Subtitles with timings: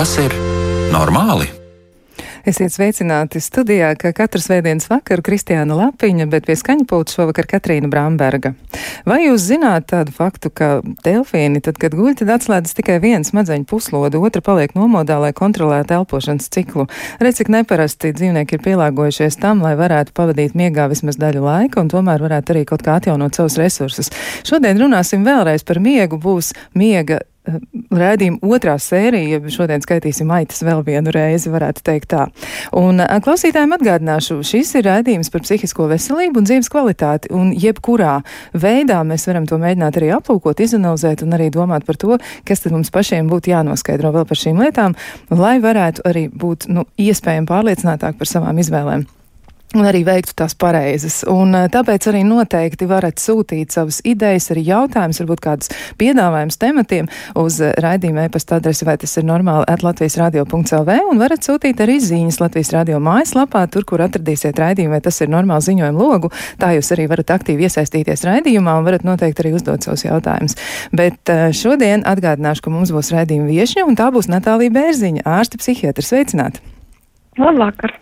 [0.00, 0.32] Tas ir
[0.94, 1.44] normāli?
[2.48, 8.54] Esiet sveicināti studijā, ka katru svētdienas vakaru Kristiāna Lapiņa, bet pie skaņpulta šovakar Katrīna Bramberga.
[9.04, 10.70] Vai jūs zināt tādu faktu, ka
[11.04, 15.98] delfīni, tad, kad guļ, tad atslēdzas tikai viena smadzeņu pusloda, otra paliek nomodā, lai kontrolētu
[15.98, 16.86] elpošanas ciklu?
[17.20, 21.92] Redz, cik neparasti dzīvnieki ir pielāgojušies tam, lai varētu pavadīt miegā vismaz daļu laika un
[21.92, 24.08] tomēr varētu arī kaut kā atjaunot savus resursus.
[24.48, 31.12] Šodien runāsim vēlreiz par miegu, būs miega Rēdījuma otrā sērija, šodien skaitīsim aitas vēl vienu
[31.14, 32.26] reizi, varētu teikt tā.
[32.76, 38.18] Un klausītājiem atgādināšu, šis ir rēdījums par psihisko veselību un dzīves kvalitāti, un jebkurā
[38.52, 42.76] veidā mēs varam to mēģināt arī aplūkot, izanalizēt un arī domāt par to, kas tad
[42.76, 44.98] mums pašiem būtu jānoskaidro vēl par šīm lietām,
[45.32, 49.08] lai varētu arī būt, nu, iespējami pārliecinātāk par savām izvēlēm
[49.76, 51.20] un arī veiktu tās pareizes.
[51.30, 57.10] Un eh, tāpēc arī noteikti varat sūtīt savas idejas, arī jautājumus, varbūt kādus piedāvājumus tematiem
[57.38, 61.82] uz eh, raidījuma e-pasta adresi, vai tas ir normāli at Latvijas radio.lv, un varat sūtīt
[61.84, 66.32] arī ziņas Latvijas radio mājaslapā, tur, kur atradīsiet raidījumu, vai tas ir normāli ziņojumu logu.
[66.60, 70.58] Tā jūs arī varat aktīvi iesaistīties raidījumā un varat noteikti arī uzdot savus jautājumus.
[70.90, 75.62] Bet eh, šodien atgādināšu, ka mums būs raidījuma viešņa, un tā būs Natālija Bērziņa, ārste
[75.62, 76.06] psihiatra.
[76.10, 76.79] Sveicināti!
[77.40, 77.94] Labvakar!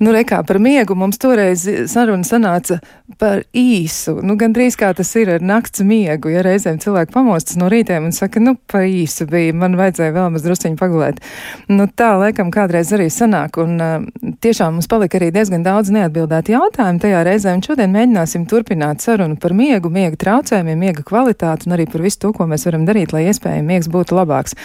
[0.00, 2.78] Nu, rekā par miegu mums toreiz saruna sanāca
[3.20, 4.16] par īsu.
[4.24, 8.08] Nu, gan drīz kā tas ir ar nakts miegu, ja reizēm cilvēki pamostas no rītiem
[8.08, 11.20] un saka, nu, pa īsu bija, man vajadzēja vēl maz drusciņu pagulēt.
[11.68, 16.56] Nu, tā laikam kādreiz arī sanāk, un uh, tiešām mums palika arī diezgan daudz neatbildētu
[16.56, 21.76] jautājumu tajā reizē, un šodien mēģināsim turpināt sarunu par miegu, miega traucējumiem, miega kvalitāti un
[21.76, 24.56] arī par visu to, ko mēs varam darīt, lai iespējami miegs būtu labāks.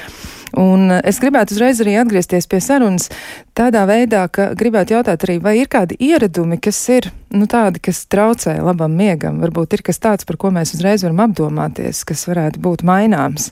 [0.62, 3.10] Un uh, es gribētu uzreiz arī atgriezties pie sarunas
[3.58, 8.06] tādā veidā, ka gribētu jautāt arī, vai ir kādi ieradumi, kas ir nu, tādi, kas
[8.12, 9.42] traucē labam miegam.
[9.44, 13.52] Varbūt ir kas tāds, par ko mēs uzreiz varam apdomāties, kas varētu būt maināms,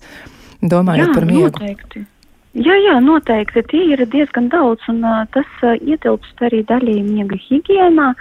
[0.62, 1.52] domājot jā, par miegu.
[1.52, 2.06] Noteikti.
[2.54, 3.66] Jā, jā, noteikti.
[3.72, 8.12] Tie ir diezgan daudz, un uh, tas uh, ietilpst arī daļēji miega higiēnā.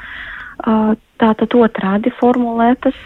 [0.62, 2.98] Uh, Tātad otrādi formulētas,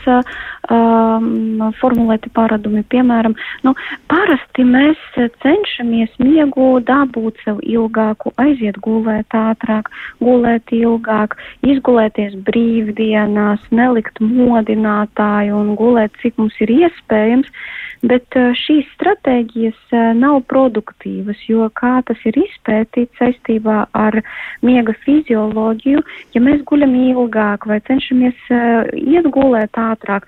[0.73, 3.35] um, formulēti paradumi, piemēram,
[3.67, 3.75] nu,
[4.09, 5.03] parasti mēs
[5.43, 9.93] cenšamies miegu dabūt sev ilgāku, aiziet gulēt ātrāk,
[10.25, 11.37] gulēt ilgāk,
[11.69, 17.53] izgulēties brīvdienās, nelikt modinātāju un gulēt, cik mums ir iespējams.
[17.53, 24.19] Uh, Bet eh, šīs stratēģijas eh, nav produktīvas, jo kā tas ir izpētīts saistībā ar
[24.67, 26.03] miega fizioloģiju,
[26.37, 30.27] ja mēs guļam ilgāk vai cenšamies eh, iet gulēt ātrāk,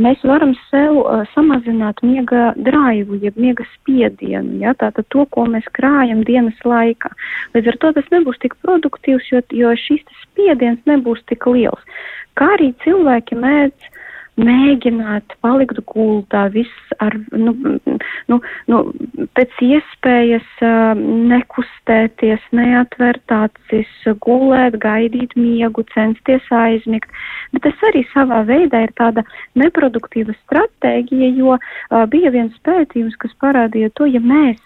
[0.00, 0.98] mēs varam sev
[1.34, 7.12] samazināt miega draivu, jeb miega spiedienu, ja, tātad to, ko mēs krājam dienas laikā.
[7.54, 11.82] Līdz ar to tas nebūs tik produktīvs, jo, jo šis spiediens nebūs tik liels.
[12.38, 13.99] Kā arī cilvēki mēdz
[14.40, 17.54] mēģināt palikt gultā, viss ar, nu,
[18.30, 18.38] nu,
[18.70, 18.80] nu,
[19.36, 20.92] pēc iespējas uh,
[21.32, 23.90] nekustēties, neatvērt acis,
[24.24, 27.10] gulēt, gaidīt miegu, censties aizmigt.
[27.54, 29.24] Bet tas arī savā veidā ir tāda
[29.58, 34.60] neproduktīva stratēģija, jo uh, bija viens pētījums, kas parādīja to, ja mēs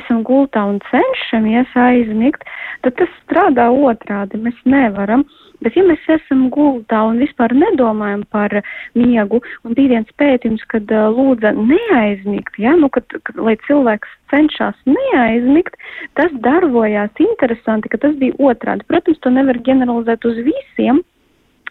[0.00, 2.46] esam gultā un cenšamies aizmigt,
[2.84, 4.40] tad tas strādā otrādi.
[4.46, 5.26] Mēs nevaram.
[5.64, 8.52] Bet, ja mēs esam gultā un vispār nedomājam par
[8.98, 14.12] miegu, un bija viens pētījums, kad uh, lūdza neaizmigt, ja, nu, kad, kad, lai cilvēks
[14.32, 15.76] cenšas neaizmigt,
[16.18, 18.86] tas darbojās interesanti, ka tas bija otrādi.
[18.90, 21.02] Protams, to nevar generalizēt uz visiem.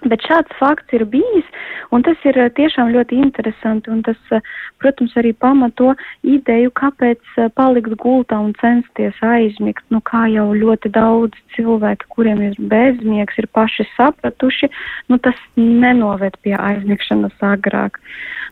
[0.04, 1.48] Bet šāds fakts ir bijis,
[1.96, 4.44] un tas ir eh, tiešām ļoti interesanti, un tas, eh,
[4.84, 5.94] protams, arī pamato
[6.28, 12.44] ideju, kāpēc eh, palikt gultā un censties aizmigt, nu kā jau ļoti daudz cilvēki, kuriem
[12.50, 14.70] ir bezmiegs, ir paši sapratuši,
[15.10, 18.02] nu tas nenoved pie aizmigšanas agrāk.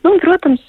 [0.03, 0.63] Nu, un, protams,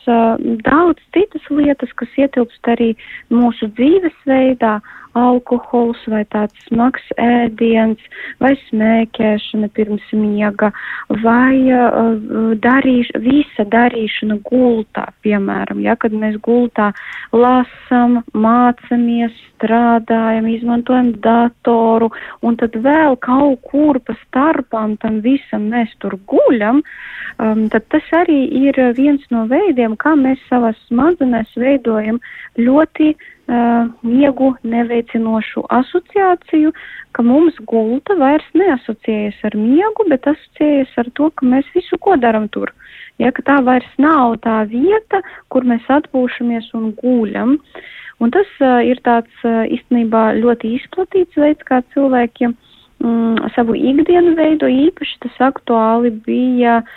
[0.62, 2.93] daudz citas lietas, kas ietilpst arī
[3.34, 4.76] mūsu dzīvesveidā,
[5.19, 8.02] alkohols vai tāds smags ēdiens
[8.43, 10.70] vai smēķēšana pirms miega
[11.22, 16.90] vai uh, darīš, visa darīšana gultā, piemēram, ja, kad mēs gultā
[17.32, 22.11] lasam, mācamies, strādājam, izmantojam datoru
[22.44, 26.82] un tad vēl kaut kur pa starpām tam visam mēs tur guļam,
[27.38, 32.20] um, tad tas arī ir viens no veidiem, kā mēs savās smadzenēs veidojam
[32.58, 36.73] ļoti uh, uh, miegu neveicinošu asociāciju,
[37.12, 42.17] ka mums gulta vairs neasociējas ar miegu, bet asociējas ar to, ka mēs visu ko
[42.17, 42.73] daram tur.
[43.19, 45.20] Ja, tā vairs nav tā vieta,
[45.52, 47.58] kur mēs atpūšamies un guļam.
[48.23, 52.55] Un tas uh, ir tāds uh, īstenībā ļoti izplatīts veids, kā cilvēkiem
[53.05, 54.70] mm, savu ikdienu veido.
[54.70, 56.94] Īpaši tas aktuāli bija uh,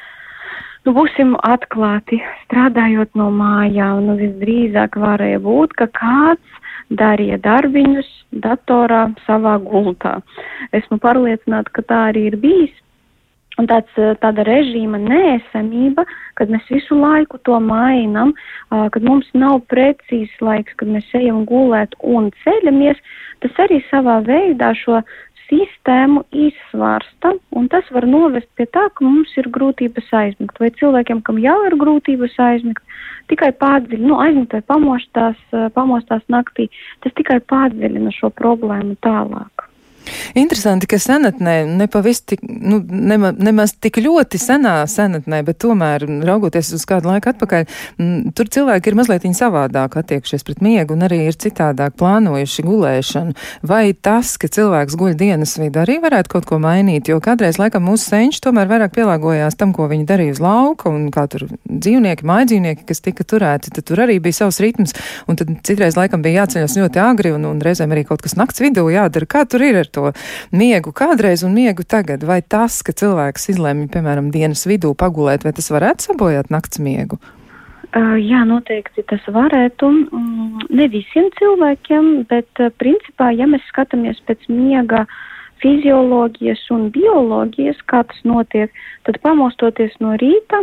[0.88, 8.07] nu, būsim atklāti, strādājot no mājām, nu, visdrīzāk varēja būt, ka kāds darīja darbiņus
[8.44, 10.18] datorā savā gultā.
[10.78, 12.75] Esmu pārliecināta, ka tā arī ir bijis.
[13.57, 13.89] Un tāds,
[14.22, 16.04] tāda režīma nēsamība,
[16.38, 18.36] kad mēs visu laiku to mainām,
[18.69, 23.01] kad mums nav precīzs laiks, kad mēs ejam gulēt un ceļamies,
[23.42, 25.01] tas arī savā veidā šo
[25.48, 31.24] sistēmu izsvārsta, un tas var novest pie tā, ka mums ir grūtības aizmigt, vai cilvēkiem,
[31.28, 32.84] kam jau ir grūtības aizmigt,
[33.32, 35.40] tikai pārdziļina, nu, aizmigt vai pamostās,
[35.76, 36.70] pamostās naktī,
[37.06, 39.67] tas tikai pārdziļina šo problēmu tālāk.
[40.38, 46.74] Interesanti, ka senatnē nepavis tik, nu, nema, nemaz tik ļoti senā senatnē, bet tomēr, raugoties
[46.75, 47.65] uz kādu laiku atpakaļ,
[48.01, 53.36] m, tur cilvēki ir mazliet savādāk attiekšies pret miegu un arī ir citādāk plānojuši gulēšanu.
[53.68, 57.88] Vai tas, ka cilvēks guļ dienas vidū, arī varētu kaut ko mainīt, jo kādreiz laikam
[57.88, 62.27] mūsu senči tomēr vairāk pielāgojās tam, ko viņi darīja uz lauka un kā tur dzīvnieki,
[62.27, 64.95] mājdzīvnieki, kas tika turēti, tad tur arī bija savs ritms
[65.27, 68.62] un tad citreiz laikam bija jāceļas ļoti agri un, un reizēm arī kaut kas nakts
[68.63, 69.30] vidū jādara.
[69.30, 69.97] Kā tur ir ar to
[70.52, 72.26] miegu kādreiz un miegu tagad?
[72.28, 77.20] Vai tas, ka cilvēks izlēma, piemēram, dienas vidū pagulēt, vai tas varētu sabojāt nakts miegu?
[77.96, 79.88] Jā, noteikti tas varētu.
[80.12, 85.06] Mm, ne visiem cilvēkiem, bet principā, ja mēs skatāmies pēc miega
[85.64, 88.74] fizioloģijas un bioloģijas, kā tas notiek,
[89.08, 90.60] tad pamostoties no rīta,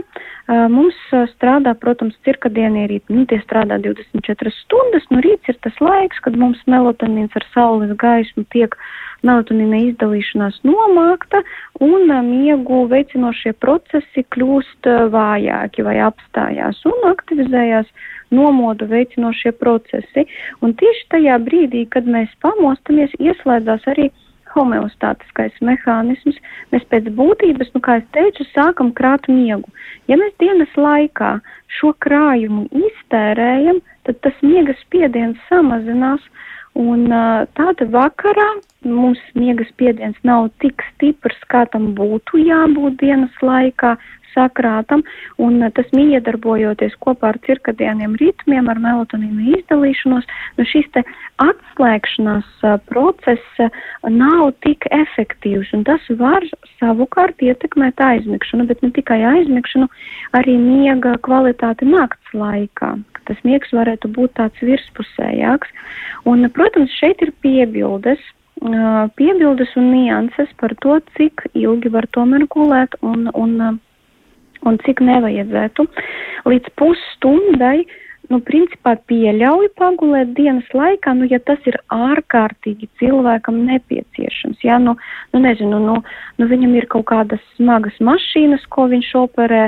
[0.71, 0.95] mums
[1.33, 3.17] strādā, protams, cirkadienie rīti.
[3.17, 5.09] Nu, tie strādā 24 stundas.
[5.11, 8.87] No rīts ir tas laiks, kad mums melatonīns ar saules gaismu tiek uh,
[9.27, 11.43] melatonīna izdalīšanās nomākta
[11.85, 17.89] un miegu veicinošie procesi kļūst vājāki vai apstājās un aktivizējās
[18.35, 20.27] nomodu veicinošie procesi.
[20.63, 24.11] Un tieši tajā brīdī, kad mēs pamostamies, ieslēdzās arī
[24.55, 26.39] homeostātiskais mehānisms.
[26.73, 29.71] Mēs pēc būtības, nu, kā es teicu, sākam krāt miegu.
[30.11, 31.37] Ja mēs dienas laikā
[31.79, 36.23] šo krājumu iztērējam, tad tas miega spiediens samazinās,
[36.75, 37.07] Un
[37.55, 38.49] tāda vakarā
[38.83, 43.95] mums miega spiediens nav tik stiprs, kā tam būtu jābūt dienas laikā
[44.35, 45.05] sakrātam,
[45.43, 50.29] un tas miedarbojoties kopā ar cirkadieniem ritmiem, ar melatonīnu izdalīšanos,
[50.59, 51.05] nu šis te
[51.45, 53.65] atslēgšanās process
[54.11, 56.45] nav tik efektīvs, un tas var
[56.77, 59.89] savukārt ietekmēt aizmigšanu, bet ne tikai aizmigšanu,
[60.37, 62.95] arī miega kvalitāti nakts laikā
[63.29, 65.71] tas miegs varētu būt tāds virspusējāks.
[66.29, 68.21] Un, protams, šeit ir piebildes,
[69.19, 73.81] piebildes un nianses par to, cik ilgi var tomēr gulēt un, un,
[74.69, 75.87] un cik nevajadzētu.
[76.51, 77.85] Līdz pusstundai
[78.33, 84.63] nu, principā pieļauj pagulēt dienas laikā, nu, ja tas ir ārkārtīgi cilvēkam nepieciešams.
[84.65, 84.97] Ja, nu,
[85.35, 85.99] nu, nezinu, nu,
[86.41, 89.67] nu, viņam ir kaut kādas smagas mašīnas, ko viņš operē,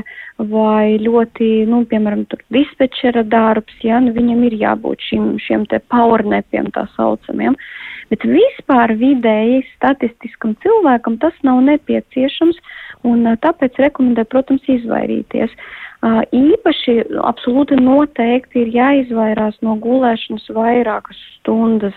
[0.52, 5.82] vai ļoti, nu, piemēram, tur dispečera darbs, ja, nu, viņam ir jābūt šim, šiem te
[5.92, 7.58] powernepiem tā saucamiem.
[8.12, 12.60] Bet vispār vidēji statistiskam cilvēkam tas nav nepieciešams,
[13.06, 15.50] un tāpēc rekomendē, protams, izvairīties.
[15.50, 16.94] Uh, Īpaši
[17.24, 21.96] absolūti noteikti ir jāizvairās no gulēšanas vairākas stundas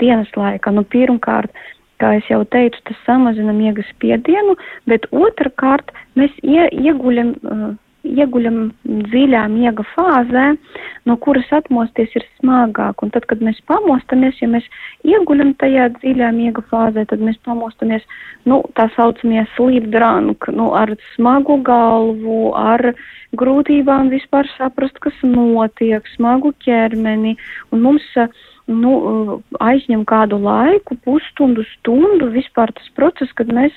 [0.00, 0.72] dienas laikā.
[0.72, 1.52] Nu, pirmkārt,
[2.00, 4.56] kā jau teicu, tas samazina miega spiedienu,
[4.88, 7.34] bet otrkārt mēs ie, ieguļam
[8.08, 8.58] ieguļam
[9.12, 10.44] dziļā miega fāzē,
[11.08, 13.04] no kuras atmosties ir smagāk.
[13.04, 14.66] Un tad, kad mēs pamostamies, ja mēs
[15.06, 18.04] ieguļam tajā dziļā miega fāzē, tad mēs pamostamies,
[18.48, 22.92] nu, tā saucamie sleep drunk, nu, ar smagu galvu, ar
[23.38, 27.36] grūtībām vispār saprast, kas notiek, smagu ķermeni.
[27.72, 28.06] Un mums,
[28.68, 28.92] nu,
[29.64, 33.76] aizņem kādu laiku, pusstundu, stundu vispār tas process, kad mēs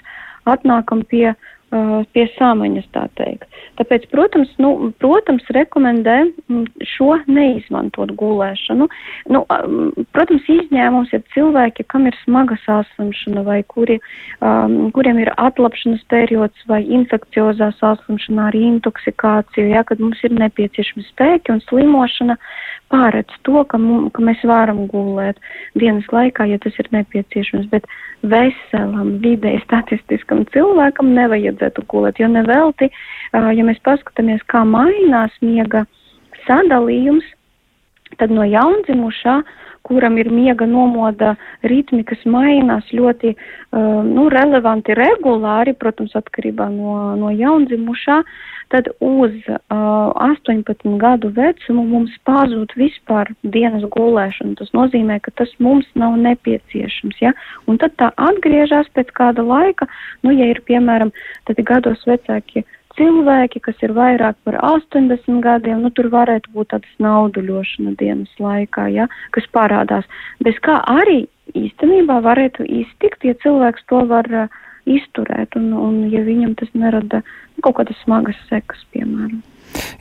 [0.50, 1.32] atnākam pie
[1.72, 3.48] pie sāmaņas, tā teikt.
[3.80, 8.88] Tāpēc, protams, nu, protams, rekomendē mm, šo neizmantot gulēšanu.
[9.32, 9.44] Nu,
[10.12, 14.02] protams, izņēmums ir cilvēki, kam ir smaga saslimšana vai kuri,
[14.44, 21.08] um, kuriem ir atlapšanas periods vai infekciozā saslimšana ar intoksikāciju, ja, kad mums ir nepieciešami
[21.08, 22.36] spēki un slimošana
[22.92, 25.40] pārēc to, ka, mums, ka mēs varam gulēt
[25.80, 27.88] dienas laikā, ja tas ir nepieciešams, bet
[28.28, 32.90] veselam, vidēji statistiskam cilvēkam nevajag vajadzētu gulēt, jo nevelti,
[33.34, 35.86] ja mēs paskatāmies, kā mainās miega
[36.48, 37.26] sadalījums,
[38.18, 39.42] tad no jaundzimušā,
[39.92, 41.36] kuram ir miega nomoda
[41.68, 43.36] ritmi, kas mainās ļoti
[44.08, 48.22] nu, relevanti regulāri, protams, atkarībā no, no jaundzimušā,
[48.72, 49.60] tad uz uh,
[50.16, 54.56] 18 gadu vecumu mums pazūd vispār dienas gulēšana.
[54.62, 57.20] Tas nozīmē, ka tas mums nav nepieciešams.
[57.24, 57.34] Ja?
[57.68, 59.90] Un tad tā atgriežas pēc kāda laika,
[60.24, 61.12] nu, ja ir piemēram,
[61.50, 62.64] tad gados vecāki
[62.98, 68.88] cilvēki, kas ir vairāk par 80 gadiem, nu tur varētu būt tādas nauduļošana dienas laikā,
[68.94, 70.08] ja, kas parādās.
[70.44, 71.24] Bez kā arī
[71.58, 77.22] īstenībā varētu iztikt, ja cilvēks to var uh, izturēt un, un ja viņam tas nerada
[77.62, 79.42] kaut kādas smagas sekas, piemēram.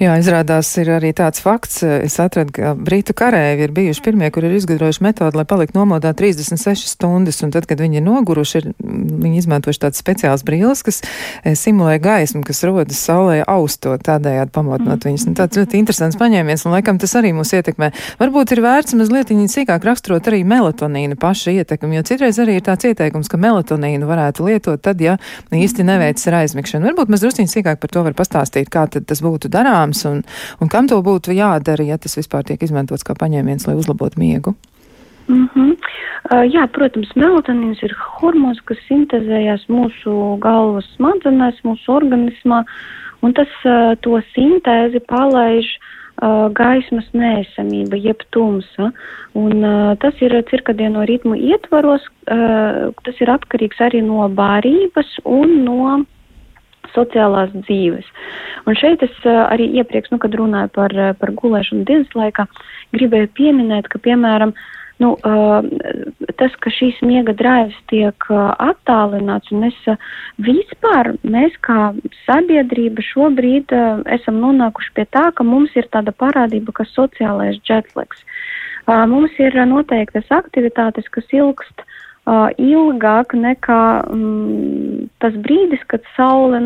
[0.01, 1.83] Jā, izrādās ir arī tāds fakts.
[1.85, 6.13] Es atradu, ka Brītu karēvi ir bijuši pirmie, kur ir izgudrojuši metodi, lai paliktu nomodā
[6.17, 11.03] 36 stundas, un tad, kad viņi ir noguruši, ir, viņi izmantojuši tādas speciālas brīles, kas
[11.05, 15.09] eh, simulē gaismu, kas rodas saulē austot, tādējādi pamodinot mm.
[15.11, 15.27] viņus.
[15.31, 17.91] Un tāds ļoti interesants paņēmiens, un laikam tas arī mūs ietekmē.
[18.21, 22.89] Varbūt ir vērts mazliet sīkāk raksturot arī melatonīnu pašu ietekmi, jo citreiz arī ir tāds
[22.89, 25.17] ieteikums, ka melatonīnu varētu lietot tad, ja
[25.53, 26.91] īsti neveicis ar aizmigšanu.
[26.91, 30.23] Varbūt drusciņi sīkāk par to var pastāstīt, kā tas būtu darāms un,
[30.61, 34.57] un kam to būtu jādara, ja tas vispār tiek izmantots kā paņēmiens, lai uzlabotu miegu?
[35.29, 35.77] Mm -hmm.
[36.33, 42.65] uh, jā, protams, melatonīns ir hormons, kas sintēzējās mūsu galvas smadzenēs, mūsu organismā,
[43.23, 45.67] un tas uh, to sintēzi palaiž
[46.23, 48.93] uh, gaismas nēsamība, jeb tumsa.
[49.35, 55.65] Un, uh, tas ir cirkadieno ritmu ietvaros, uh, tas ir atkarīgs arī no bārības un
[55.65, 56.05] no
[56.95, 58.09] sociālās dzīves.
[58.69, 62.47] Un šeit es arī iepriekš, nu, kad runāju par, par gulēšanu dienas laikā,
[62.97, 64.53] gribēju pieminēt, ka, piemēram,
[65.01, 65.15] nu,
[66.41, 69.79] tas, ka šīs miega drāvis tiek attālināts, un es
[70.45, 71.93] vispār, mēs kā
[72.27, 73.73] sabiedrība šobrīd
[74.19, 78.27] esam nonākuši pie tā, ka mums ir tāda parādība, ka sociālais džetleks.
[78.91, 81.99] Mums ir noteiktas aktivitātes, kas ilgst uh,
[82.59, 86.61] ilgāk nekā mm, tas brīdis, kad saule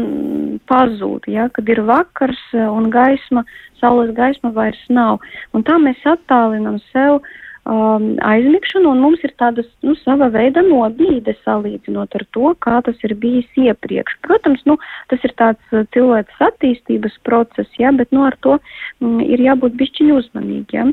[0.71, 3.45] pazūd, ja, kad ir vakars un gaisma,
[3.81, 5.23] saules gaisma vairs nav.
[5.55, 7.33] Un tā mēs attālinam sev uh,
[7.65, 13.01] um, aizmigšanu, un mums ir tādas nu, sava veida nobīde salīdzinot ar to, kā tas
[13.07, 14.19] ir bijis iepriekš.
[14.27, 14.77] Protams, nu,
[15.13, 18.59] tas ir tāds uh, cilvēks attīstības process, ja, bet nu, ar to
[19.01, 20.93] mm, ir jābūt bišķiņu uzmanīgiem.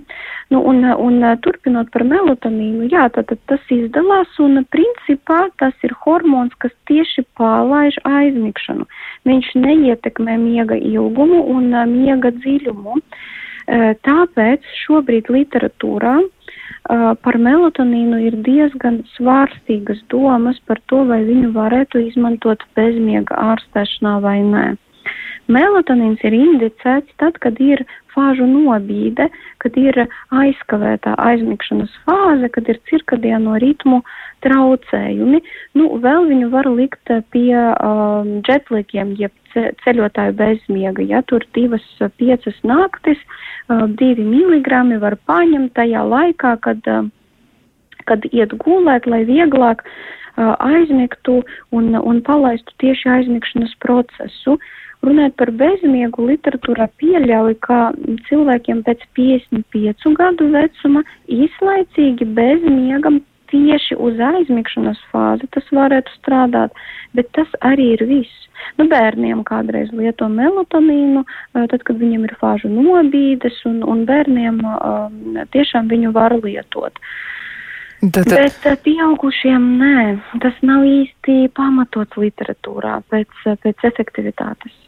[0.53, 5.75] Nu, un, un uh, turpinot par melatonīnu, jā, tad, tad tas izdalās, un principā tas
[5.87, 8.87] ir hormons, kas tieši pārlaiž aizmigšanu.
[9.27, 12.99] Viņš neietekmē miega ilgumu un uh, miega dziļumu.
[13.67, 16.19] Tāpēc šobrīd literatūrā
[17.23, 24.39] par melatonīnu ir diezgan svārstīgas domas par to, vai viņu varētu izmantot bezmiega ārstēšanā vai
[24.45, 24.65] nē.
[25.51, 27.83] Melatonīns ir indicēts tad, kad ir
[28.15, 29.27] fāžu nobīde,
[29.63, 29.97] kad ir
[30.35, 34.01] aizkavētā aizmigšanas fāze, kad ir cirkadieno ritmu
[34.45, 35.41] traucējumi.
[35.77, 39.33] Nu, vēl viņu var likt pie um, džetlikiem, jeb
[39.83, 41.05] ceļotāju bezmiega.
[41.07, 41.85] Ja tur divas
[42.17, 43.19] piecas naktis,
[43.69, 47.11] uh, divi miligrami var paņemt tajā laikā, kad, uh,
[48.09, 54.57] kad iet gulēt, lai vieglāk uh, aizmigtu un, un palaistu tieši aizmigšanas procesu.
[55.01, 57.79] Runājot par bezmiegu, literatūrā pieļauj, ka
[58.27, 63.17] cilvēkiem pēc 55 gadu vecuma īslaicīgi bezmiegam
[63.51, 66.77] tieši uz aizmigšanas fāzi tas varētu strādāt,
[67.17, 68.47] bet tas arī ir viss.
[68.77, 71.23] Nu, bērniem kādreiz lieto melatonīnu,
[71.55, 74.61] tad, kad viņiem ir fāžu nobīdes, un, un bērniem
[75.55, 76.93] tiešām viņu var lietot.
[76.93, 77.01] Tad,
[78.01, 78.29] tad...
[78.31, 80.05] Bet eh, pieaugušiem nē,
[80.43, 84.80] tas nav īsti pamatots literatūrā pēc, pēc efektivitātes.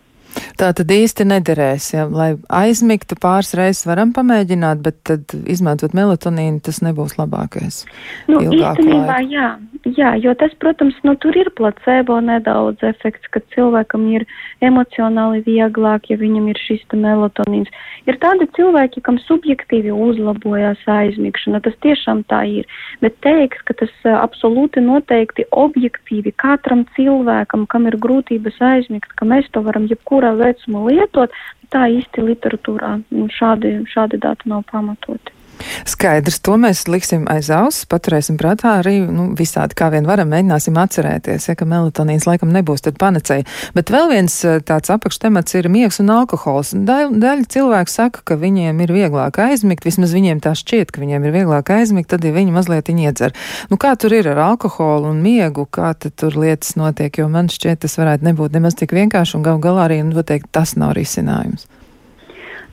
[0.60, 6.62] Tā tad īsti nederēs, ja, lai aizmigtu pāris reizes varam pamēģināt, bet tad izmantot melatonīnu
[6.64, 7.84] tas nebūs labākais.
[8.30, 9.34] Nu, īstenībā laiku.
[9.34, 9.48] jā,
[9.98, 14.26] jā, jo tas, protams, nu tur ir placebo nedaudz efekts, ka cilvēkam ir
[14.64, 17.72] emocionāli vieglāk, ja viņam ir šis melatonīns.
[18.10, 22.70] Ir tādi cilvēki, kam subjektīvi uzlabojās aizmigšana, tas tiešām tā ir,
[23.04, 29.50] bet teiks, ka tas absolūti noteikti objektīvi katram cilvēkam, kam ir grūtības aizmigt, ka mēs
[29.56, 29.88] to varam
[30.24, 31.32] jebkurā vecuma lietot,
[31.72, 35.32] tā īsti literatūrā nu, šādi, šādi dati nav pamatoti.
[35.90, 40.78] Skaidrs, to mēs liksim aiz auss, paturēsim prātā arī nu, visādi, kā vien varam, mēģināsim
[40.80, 43.48] atcerēties, ja, ka melatonīns laikam nebūs tad panacēja.
[43.78, 46.74] Bet vēl viens eh, tāds apakštemats ir miegs un alkohols.
[46.76, 51.28] Daļa, daļa cilvēku saka, ka viņiem ir vieglāk aizmigt, vismaz viņiem tā šķiet, ka viņiem
[51.28, 53.34] ir vieglāk aizmigt, tad ja viņi mazliet iedzer.
[53.72, 57.84] Nu, kā tur ir ar alkoholu un miegu, kā tur lietas notiek, jo man šķiet,
[57.86, 61.68] tas varētu nebūt nemaz tik vienkārši un gal galā arī noteikti tas nav risinājums.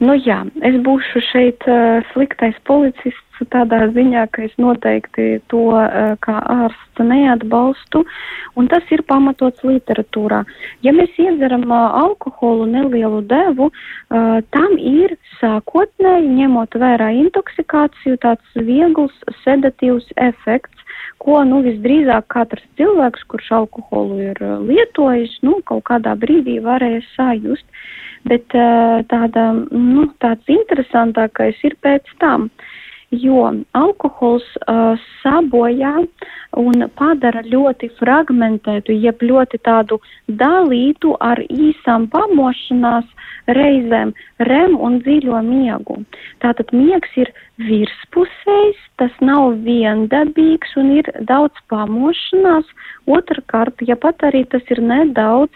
[0.01, 6.15] Nu jā, es būšu šeit uh, sliktais policists tādā ziņā, ka es noteikti to uh,
[6.25, 8.03] kā ārsts neatbalstu,
[8.57, 10.43] un tas ir pamatots literatūrā.
[10.85, 18.57] Ja mēs iedzeram uh, alkoholu nelielu devu, uh, tam ir sākotnēji, ņemot vērā intoksikāciju, tāds
[18.57, 20.81] viegls sedatīvs efekts,
[21.21, 27.69] ko nu, visdrīzāk katrs cilvēks, kurš alkoholu ir lietojis, nu, kaut kādā brīdī varēja sajust.
[28.29, 28.53] Bet
[29.11, 32.51] tāda, nu, tāds interesantākais ir pēc tam.
[33.11, 35.97] Jo alkohols uh, sabojā
[36.61, 39.99] un padara ļoti fragmentētu, jeb ļoti tādu
[40.29, 43.09] dalītu ar īsām pamošanās
[43.51, 44.13] reizēm
[44.47, 45.99] rem un dziļo miegu.
[46.45, 47.33] Tātad miegs ir
[47.67, 52.71] virspusējs, tas nav viendabīgs un ir daudz pamošanās.
[53.11, 55.51] Otrakārt, ja pat arī tas ir nedaudz,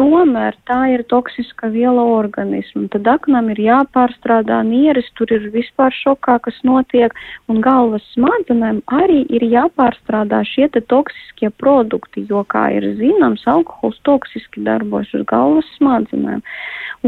[0.00, 2.86] tomēr tā ir toksiska viela organismu.
[2.92, 7.14] Tad aknam ir jāpārstrādā nieres, tur ir vispār šokā, kas notiek,
[7.52, 14.00] un galvas smadzenēm arī ir jāpārstrādā šie te toksiskie produkti, jo, kā ir zināms, alkohols
[14.08, 16.40] toksiski darbojas uz galvas smadzenēm.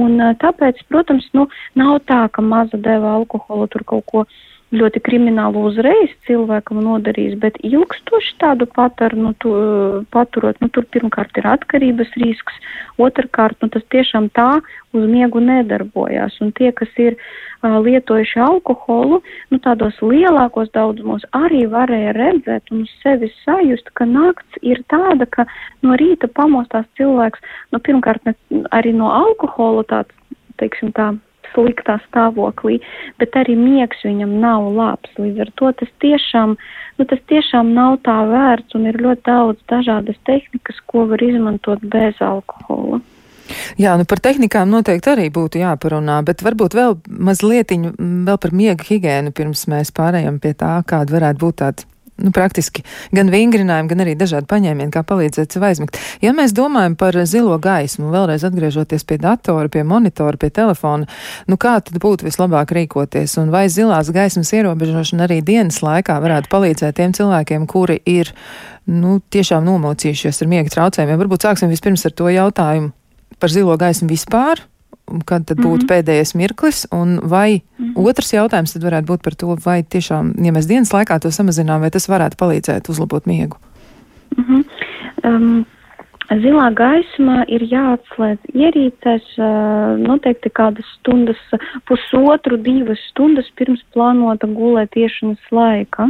[0.02, 4.26] Un tāpēc, protams, nu, nav tā, ka maza deva alkoholu tur kaut ko
[4.72, 9.52] ļoti kriminālu uzreiz cilvēkam nodarīs, bet ilgstoši tādu patarnu tu,
[10.14, 12.56] paturot, nu tur pirmkārt ir atkarības risks,
[13.02, 14.62] otrkārt, nu tas tiešām tā
[14.96, 16.38] uz miegu nedarbojās.
[16.44, 19.20] Un tie, kas ir uh, lietojuši alkoholu,
[19.52, 25.28] nu tādos lielākos daudzumos arī varēja redzēt un uz sevi sajust, ka nakts ir tāda,
[25.28, 25.46] ka
[25.84, 28.36] no rīta pamostās cilvēks, nu pirmkārt ne,
[28.72, 31.12] arī no alkohola tāds, teiksim tā,
[31.52, 32.80] sliktā stāvoklī,
[33.22, 35.12] bet arī miegs viņam nav labs.
[35.20, 36.56] Līdz ar to tas tiešām,
[36.98, 41.84] nu, tas tiešām nav tā vērts un ir ļoti daudz dažādas tehnikas, ko var izmantot
[41.94, 43.02] bez alkohola.
[43.80, 48.86] Jā, nu par tehnikām noteikti arī būtu jāparunā, bet varbūt vēl mazliet vēl par miega
[48.86, 54.04] higiēnu pirms mēs pārējām pie tā, kāda varētu būt tāda nu, praktiski gan vingrinājumi, gan
[54.04, 55.98] arī dažādi paņēmieni, kā palīdzēt sev aizmigt.
[56.24, 61.08] Ja mēs domājam par zilo gaismu, vēlreiz atgriežoties pie datora, pie monitora, pie telefona,
[61.50, 63.38] nu kā tad būtu vislabāk rīkoties?
[63.42, 68.32] Un vai zilās gaismas ierobežošana arī dienas laikā varētu palīdzēt tiem cilvēkiem, kuri ir,
[68.90, 71.20] nu, tiešām nomocījušies ar miega traucējumiem?
[71.24, 72.92] Varbūt sāksim vispirms ar to jautājumu
[73.42, 74.60] par zilo gaismu vispār,
[75.26, 75.90] kad tad būtu mm -hmm.
[75.92, 78.08] pēdējais mirklis, un vai mm -hmm.
[78.08, 81.80] otrs jautājums tad varētu būt par to, vai tiešām, ja mēs dienas laikā to samazinām,
[81.80, 83.56] vai tas varētu palīdzēt uzlabot miegu?
[84.36, 84.64] Mm -hmm.
[85.24, 85.66] um,
[86.30, 89.26] zilā gaisma ir jāatslēdz ierīcēs
[89.98, 91.36] noteikti kādas stundas,
[91.88, 96.08] pusotru, divas stundas pirms plānota gulētiešanas laika,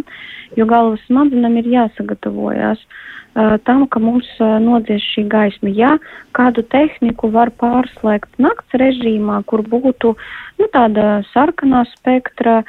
[0.57, 2.79] jo galvas smadzenam ir jāsagatavojās.
[2.79, 5.73] Uh, tam, ka mums nodzies šī gaisma.
[5.73, 5.97] Ja
[6.37, 10.15] kādu tehniku var pārslēgt nakts režīmā, kur būtu
[10.61, 12.61] nu, tāda sarkanā spektra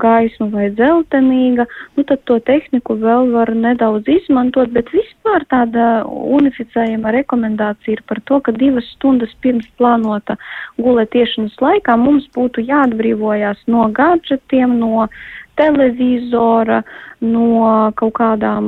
[0.00, 1.66] gaisma vai dzeltenīga,
[1.96, 8.22] nu, tad to tehniku vēl var nedaudz izmantot, bet vispār tāda unificējama rekomendācija ir par
[8.30, 10.38] to, ka divas stundas pirms plānota
[10.80, 15.08] gulētiešanas laikā mums būtu jāatbrīvojās no gadžetiem, no
[15.56, 16.82] televizora,
[17.24, 18.66] no kaut kādām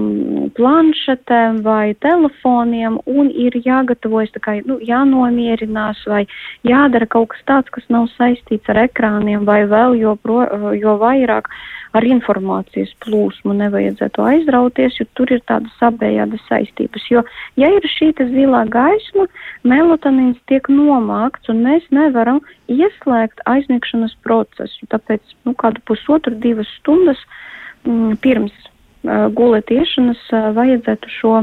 [0.56, 6.24] planšetēm vai telefoniem un ir jāgatavojas, kā nu, jānomierinās vai
[6.66, 10.40] jādara kaut kas tāds, kas nav saistīts ar ekrāniem vai vēl jo, pro,
[10.76, 11.50] jo vairāk
[11.96, 17.06] ar informācijas plūsmu nevajadzētu aizrauties, jo tur ir tādas abējādas saistības.
[17.12, 17.24] Jo,
[17.60, 19.28] ja ir šī zilā gaisma,
[19.68, 24.88] melatonīns tiek nomākts un mēs nevaram ieslēgt aizmigšanas procesu.
[24.92, 27.20] Tāpēc nu, kādu pusotru, divas stundas
[27.84, 31.34] mm, pirms uh, gulētiešanas uh, vajadzētu šo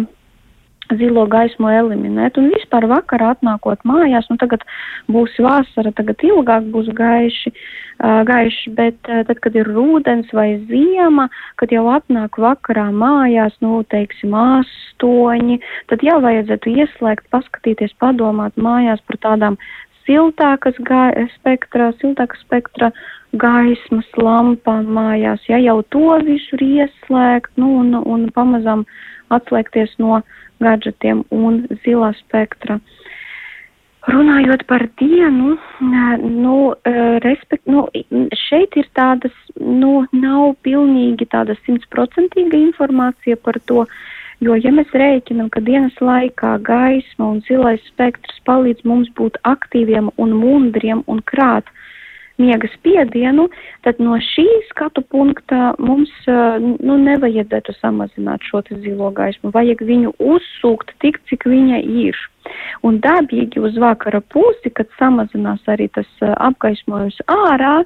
[0.94, 2.38] zilo gaismu eliminēt.
[2.38, 4.66] Un vispār vakarā atnākot mājās, nu tagad
[5.12, 10.60] būs vasara, tagad ilgāk būs gaiši, uh, gaiši bet uh, tad, kad ir rūdens vai
[10.70, 11.30] ziema,
[11.62, 15.60] kad jau atnāk vakarā mājās, nu, teiksim, astoņi,
[15.92, 19.60] tad jau vajadzētu ieslēgt, paskatīties, padomāt mājās par tādām
[20.06, 20.78] siltākas
[21.40, 22.92] spektra, siltāka spektra
[23.36, 28.86] gaismas lampām mājās, ja jau to visur ieslēgt, nu, un, un pamazām
[29.34, 30.22] atslēgties no
[30.64, 32.80] gadžetiem un zilā spektra.
[34.06, 35.56] Runājot par dienu,
[36.22, 36.58] nu,
[37.26, 37.88] respekt, nu,
[38.38, 43.88] šeit ir tādas, nu, nav pilnīgi tāda simtprocentīga informācija par to,
[44.46, 50.14] jo, ja mēs rēķinam, ka dienas laikā gaisma un zilais spektrs palīdz mums būt aktīviem
[50.22, 51.66] un mundriem un krāt
[52.42, 53.48] miega spiedienu,
[53.86, 59.54] tad no šī skatu punkta mums nu, nevajadzētu samazināt šo zilo gaismu.
[59.56, 62.18] Vajag viņu uzsūkt tik, cik viņa ir.
[62.86, 67.80] Un dabīgi uz vakara pusi, kad samazinās arī tas apgaismojums ārā,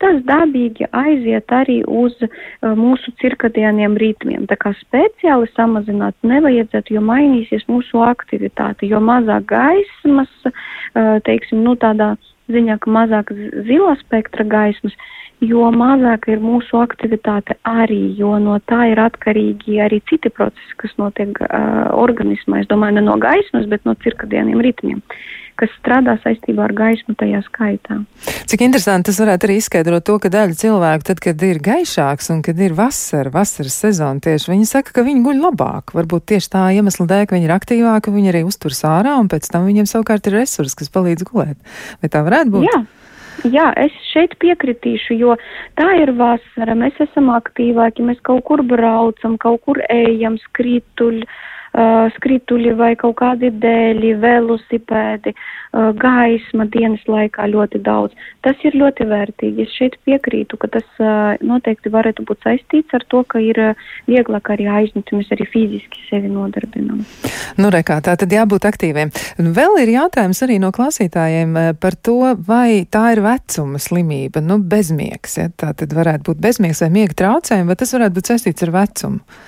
[0.00, 2.30] tas dabīgi aiziet arī uz uh,
[2.76, 4.44] mūsu cirkadieniem ritmiem.
[4.50, 10.32] Tā kā speciāli samazināt nevajadzētu, jo mainīsies mūsu aktivitāte, jo mazāk gaismas,
[11.24, 12.14] teiksim, nu tādā
[12.52, 13.32] ziņā, ka mazāk
[13.68, 14.94] zila spektra gaismas,
[15.44, 20.94] jo mazāka ir mūsu aktivitāte arī, jo no tā ir atkarīgi arī citi procesi, kas
[21.00, 22.62] notiek uh, organismā.
[22.62, 25.02] Es domāju, ne no gaismas, bet no cirkadieniem ritmiem
[25.60, 27.98] kas strādā saistībā ar gaismu tajā skaitā.
[28.50, 32.42] Cik interesanti tas varētu arī izskaidrot to, ka daļa cilvēku, tad, kad ir gaišāks un
[32.46, 35.94] kad ir vasara, vasaras sezona tieši, viņi saka, ka viņi guļ labāk.
[35.96, 39.48] Varbūt tieši tā iemesla dēļ, ka viņi ir aktīvāki, viņi arī uztur sārā un pēc
[39.52, 41.58] tam viņiem savukārt ir resursi, kas palīdz gulēt.
[42.02, 42.70] Vai tā varētu būt?
[42.70, 42.84] Jā.
[43.44, 45.34] Jā, es šeit piekritīšu, jo
[45.76, 51.44] tā ir vasara, mēs esam aktīvāki, mēs kaut kur braucam, kaut kur ejam, skrituļi, uh,
[52.16, 58.16] skrituļi vai kaut kādi dēļi, velosipēdi, uh, gaisma dienas laikā ļoti daudz.
[58.44, 59.66] Tas ir ļoti vērtīgi.
[59.66, 63.88] Es šeit piekrītu, ka tas uh, noteikti varētu būt saistīts ar to, ka ir uh,
[64.08, 67.02] vieglāk arī aizņemt, mēs arī fiziski sevi nodarbinam.
[67.60, 69.12] Nu, rekā, tā tad jābūt aktīviem.
[69.36, 75.36] Vēl ir jautājums arī no klausītājiem par to, vai tā ir vecuma slimība, nu, bezmiegs,
[75.42, 78.74] ja tā tad varētu būt bezmiegs vai miega traucējumi, vai tas varētu būt saistīts ar
[78.80, 79.40] vecumu?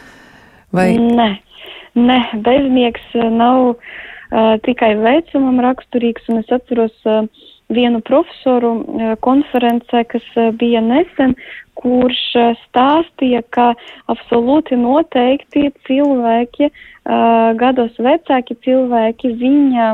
[0.77, 0.91] Vai...
[1.01, 1.29] Nē,
[1.99, 7.25] Nē, bezmiegs eh, nav uh, tikai vecumam raksturīgs, un es atceros uh,
[7.75, 11.35] vienu profesoru uh, konferencē, kas uh, bija nesen,
[11.81, 13.73] kurš uh, stāstīja, ka
[14.15, 19.91] absolūti noteikti cilvēki, uh, gados vecāki cilvēki, viņa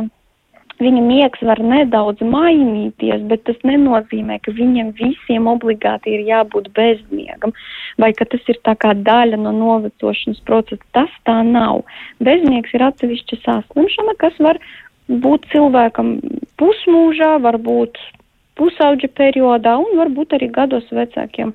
[0.82, 7.54] Viņa miegs var nedaudz mainīties, bet tas nenozīmē, ka viņiem visiem obligāti ir jābūt bezmiegam,
[8.02, 10.82] vai ka tas ir tā kā daļa no novecošanas procesa.
[10.96, 11.84] Tas tā nav.
[12.18, 14.58] Bezmiegs ir atsevišķa saslimšana, kas var
[15.06, 16.16] būt cilvēkam
[16.58, 18.00] pusmūžā, varbūt
[18.58, 21.54] pusauģa periodā un varbūt arī gados vecākiem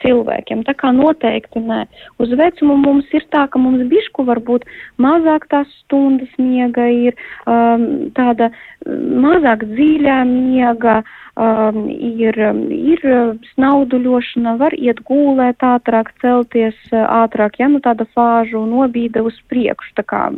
[0.00, 0.62] cilvēkiem.
[0.64, 1.84] Tā kā noteikti nē.
[2.22, 4.64] Uz vecumu mums ir tā, ka mums bišku varbūt
[5.00, 8.50] mazāk tās stundas miega ir, um, tāda
[8.84, 11.02] mazāk dziļā miega,
[11.36, 12.38] um, ir,
[12.72, 13.06] ir
[13.54, 19.96] snauduļošana, var iet gulēt ātrāk, celties ātrāk, ja nu tāda fāžu nobīda uz priekšu.
[20.00, 20.28] Tā kā,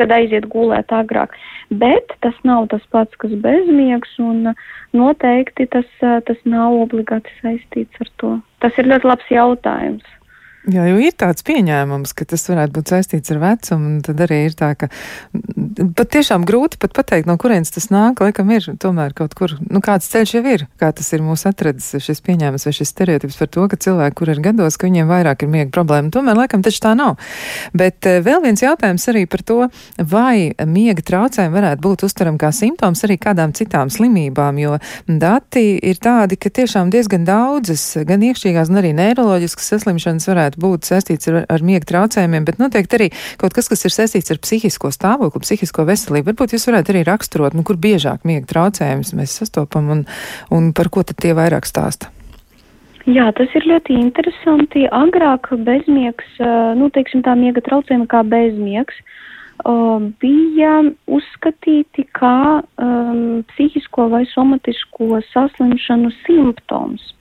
[0.00, 1.34] kad aiziet gulēt agrāk.
[1.70, 4.52] Bet tas nav tas pats, kas bezmiegs, un
[4.96, 8.36] noteikti tas, tas nav obligāti saistīts ar to.
[8.64, 10.06] Tas ir ļoti labs jautājums.
[10.68, 14.42] Jā, jo ir tāds pieņēmums, ka tas varētu būt saistīts ar vecumu, un tad arī
[14.50, 14.90] ir tā, ka
[15.96, 19.80] pat tiešām grūti pat pateikt, no kurienes tas nāk, laikam ir tomēr kaut kur, nu
[19.84, 23.50] kāds ceļš jau ir, kā tas ir mūsu atradzis šis pieņēmums vai šis stereotips par
[23.54, 26.12] to, ka cilvēki, kur ir gados, ka viņiem vairāk ir miega problēma.
[26.12, 27.16] Tomēr laikam taču tā nav.
[27.72, 29.58] Bet eh, vēl viens jautājums arī par to,
[29.96, 34.76] vai miega traucējumi varētu būt uztveram kā simptoms arī kādām citām slimībām, jo
[35.08, 40.88] dati ir tādi, ka tiešām diezgan daudzas, gan iekšķīgās, gan arī neiroloģiskas saslimšanas varētu būt
[40.88, 43.08] saistīts ar, ar miega traucējumiem, bet noteikti arī
[43.40, 46.32] kaut kas, kas ir saistīts ar psihisko stāvokli, psihisko veselību.
[46.32, 50.06] Varbūt jūs varētu arī raksturot, nu, kur biežāk miega traucējumus mēs sastopam un,
[50.54, 52.12] un par ko tad tie vairāk stāsta.
[53.08, 54.84] Jā, tas ir ļoti interesanti.
[54.92, 56.34] Agrāk bezmiegs,
[56.76, 58.98] nu, teiksim tā miega traucējumi kā bezmiegs,
[60.20, 60.74] bija
[61.06, 67.14] uzskatīti kā um, psihisko vai somatisko saslimšanu simptoms.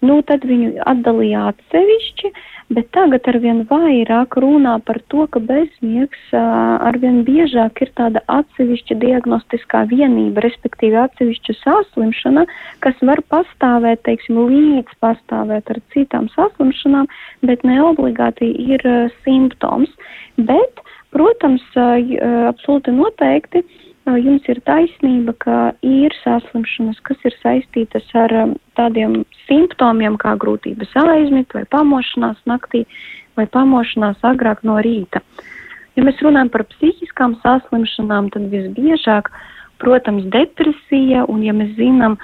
[0.00, 2.30] Nu, tad viņu atdalīja atsevišķi,
[2.72, 9.82] bet tagad arvien vairāk runā par to, ka bezmiegs arvien biežāk ir tāda atsevišķa diagnostiskā
[9.90, 12.46] vienība, respektīvi atsevišķa saslimšana,
[12.86, 17.10] kas var pastāvēt, teiksim, līdz pastāvēt ar citām saslimšanām,
[17.44, 18.86] bet ne obligāti ir
[19.20, 19.92] simptoms.
[20.40, 20.80] Bet,
[21.12, 23.66] protams, absolūti noteikti
[24.18, 28.34] jums ir taisnība, ka ir saslimšanas, kas ir saistītas ar
[28.78, 32.84] tādiem simptomiem kā grūtības aizmigt vai pamošanās naktī
[33.38, 35.22] vai pamošanās agrāk no rīta.
[35.96, 39.30] Ja mēs runājam par psihiskām saslimšanām, tad visbiežāk,
[39.82, 42.16] protams, depresija, un ja mēs zinām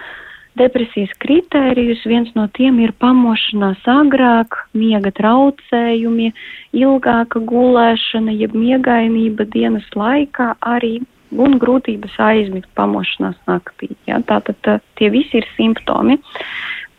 [0.56, 6.30] depresijas kritērijus, viens no tiem ir pamošanās agrāk, miega traucējumi,
[6.76, 10.98] ilgāka gulēšana, jeb miegainība dienas laikā arī
[11.32, 13.90] un grūtības aizmigt pamošanās naktī.
[14.08, 14.20] Ja?
[14.26, 16.18] Tātad tie visi ir simptomi.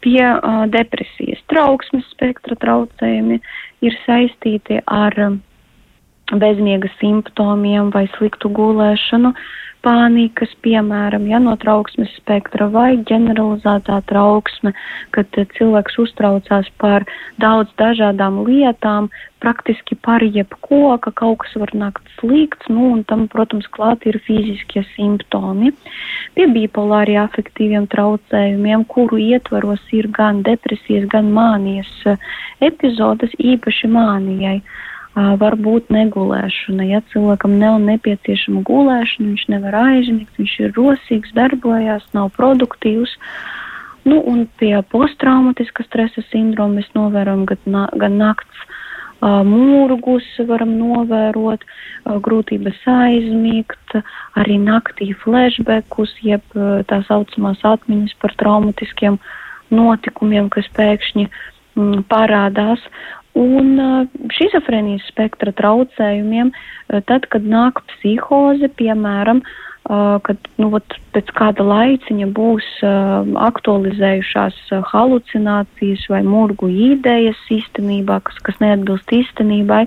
[0.03, 3.39] Pie uh, depresijas trauksmes spektra traucējumi
[3.85, 5.39] ir saistīti ar um,
[6.35, 9.33] bezmiega simptomiem vai sliktu gulēšanu.
[9.85, 14.73] Pānikas, piemēram, ja no trauksmes spektra vai ģeneralizētā trauksme,
[15.15, 17.05] kad eh, cilvēks uztraucās par
[17.39, 19.07] daudz dažādām lietām,
[19.39, 24.17] praktiski par jebko, ka kaut kas var nākt slikts, nu, un tam, protams, klāt ir
[24.25, 25.71] fiziskie simptomi.
[26.35, 32.27] Pie bipolāri afektīviem traucējumiem, kuru ietvaros ir gan depresijas, gan mānijas eh,
[32.73, 34.59] epizodes, īpaši mānijai
[35.17, 36.85] varbūt negulēšana.
[36.85, 43.15] Ja cilvēkam nav nepieciešama gulēšana, viņš nevar aizmigt, viņš ir rosīgs, darbojas, nav produktīvs.
[44.07, 51.65] Nu, un pie posttraumatiskā stresa sindroma mēs novērojam gan, gan nakts uh, mūrgus, varam novērot
[51.65, 53.97] uh, grūtības aizmigt,
[54.37, 59.19] arī naktī flashbackus, jeb uh, tā saucamās atmiņas par traumatiskiem
[59.73, 62.85] notikumiem, kas pēkšņi mm, parādās
[63.37, 63.77] un
[64.33, 66.51] šizofrēnijas spektra traucējumiem,
[67.09, 69.43] tad, kad nāk psihoze, piemēram,
[69.87, 72.65] kad nu, vat, pēc kāda laiciņa būs
[73.47, 74.57] aktualizējušās
[74.91, 79.85] halucinācijas vai murgu idejas īstenībā, kas, kas neatbilst īstenībai,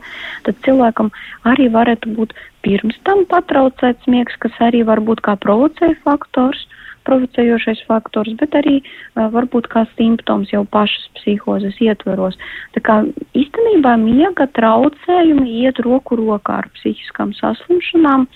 [0.49, 1.13] tad cilvēkam
[1.53, 2.33] arī varētu būt
[2.65, 6.65] pirms tam patraucēts miegs, kas arī var būt kā provocēja faktors.
[6.65, 8.79] Uh, provocējošais faktors, bet arī
[9.17, 12.39] varbūt kā simptoms jau pašas psihozes ietveros.
[12.77, 13.01] Tā kā
[13.39, 18.27] īstenībā miega traucējumi iet roku rokā ar psihiskām saslimšanām.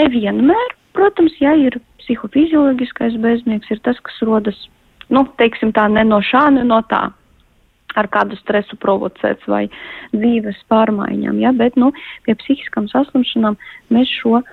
[0.00, 4.58] Nevienmēr, protams, ja ir psihofizioloģiskais bezmiegs, ir tas, kas rodas,
[5.12, 7.08] nu, teiksim tā, ne no šā, ne no tā
[7.92, 9.66] ar kādu stresu provocēts vai
[10.14, 11.90] dzīves pārmaiņām, ja, bet, nu,
[12.24, 13.58] pie psihiskām saslimšanām
[13.92, 14.46] mēs šo uh,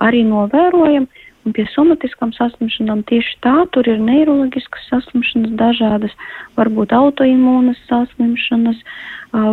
[0.00, 1.04] arī novērojam.
[1.04, 6.14] Uh, Un pie somatiskām saslimšanām tieši tā, tur ir neiroloģiskas saslimšanas dažādas,
[6.56, 8.78] varbūt autoimūnas saslimšanas,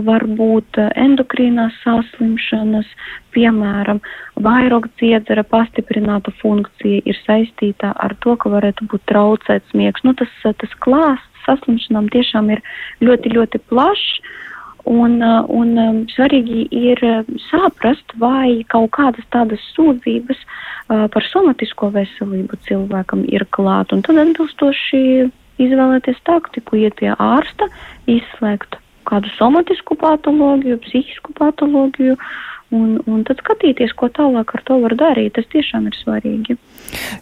[0.08, 2.88] varbūt endokrīnās saslimšanas,
[3.36, 4.00] piemēram,
[4.40, 10.06] vairogdziedzera pastiprināta funkcija ir saistīta ar to, ka varētu būt traucēts miegs.
[10.08, 12.64] Nu, tas, tas klāsts saslimšanām tiešām ir
[13.04, 14.22] ļoti, ļoti plašs.
[14.90, 17.02] Un, un svarīgi ir
[17.50, 20.40] saprast, vai kaut kādas tādas sūdzības
[20.88, 23.94] par somatisko veselību cilvēkam ir klāt.
[23.94, 25.30] Un tad atbilstoši
[25.62, 27.70] izvēlēties taktiku, iet pie ārsta,
[28.10, 32.18] izslēgt kādu somatisku patoloģiju, psihisku patoloģiju
[32.76, 35.34] un, un tad skatīties, ko tālāk ar to var darīt.
[35.38, 36.58] Tas tiešām ir svarīgi.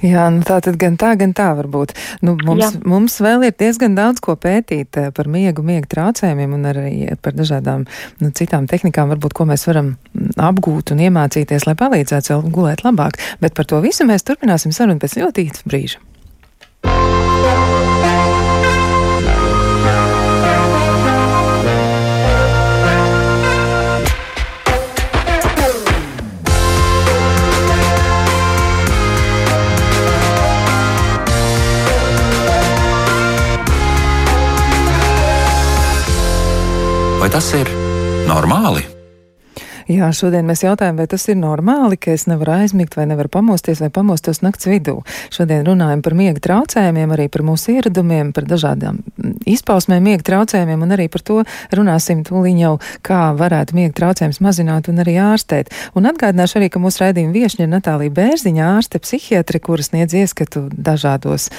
[0.06, 1.94] Jā, nu tā tad gan tā, gan tā var būt.
[2.26, 2.84] Nu, mums, Jā.
[2.90, 7.38] mums vēl ir diezgan daudz ko pētīt eh, par miegu, miega traucējumiem un arī par
[7.38, 7.86] dažādām
[8.22, 12.86] nu, citām tehnikām, varbūt, ko mēs varam mm, apgūt un iemācīties, lai palīdzētu vēl gulēt
[12.88, 13.22] labāk.
[13.44, 16.09] Bet par to visu mēs turpināsim sarunu pēc ļoti īsa brīža.
[37.30, 37.70] Tas ir
[38.28, 38.99] normāli?
[39.90, 43.80] Jā, šodien mēs jautājam, vai tas ir normāli, ka es nevaru aizmigt vai nevaru pamosties
[43.82, 45.00] vai pamostos nakts vidū.
[45.34, 49.00] Šodien runājam par miega traucējumiem, arī par mūsu ieradumiem, par dažādām
[49.50, 51.40] izpausmēm miega traucējumiem un arī par to
[51.74, 55.74] runāsim tūliņ jau, kā varētu miega traucējumus mazināt un arī ārstēt.
[55.98, 60.68] Un atgādināšu arī, ka mūsu raidījuma viešņa ir Natālija Bērziņa, ārste psihiatri, kuras sniedz ieskatu
[60.70, 61.50] dažādos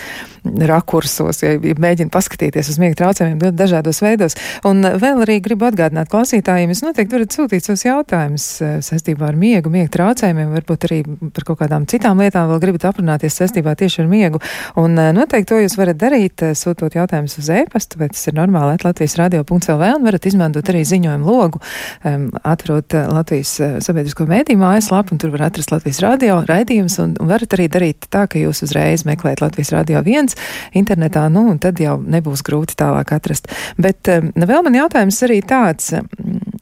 [0.71, 4.39] rakursos, ja mēģina paskatīties uz miega traucējumiem ļoti dažādos veidos.
[4.71, 9.29] Un vēl arī gribu atgādināt klausītājiem, jūs noteikti varat sūtīt savus jautājumus jautājums eh, saistībā
[9.31, 11.01] ar miegu, miega traucējumiem, varbūt arī
[11.35, 14.41] par kaut kādām citām lietām vēl gribat aprunāties saistībā tieši ar miegu.
[14.77, 18.37] Un eh, noteikti to jūs varat darīt, eh, sūtot jautājumus uz e-pastu, vai tas ir
[18.37, 21.61] normāli, at Latvijas radio.lv un varat izmantot arī ziņojumu logu,
[22.05, 23.53] um, atverot Latvijas
[23.85, 28.09] sabiedrisko mēdīju mājaslapu, un tur var atrast Latvijas radio raidījumus, un, un varat arī darīt
[28.13, 30.37] tā, ka jūs uzreiz meklējat Latvijas radio viens
[30.77, 33.51] internetā, nu, un tad jau nebūs grūti tālāk atrast.
[33.81, 35.93] Bet um, vēl man jautājums arī tāds,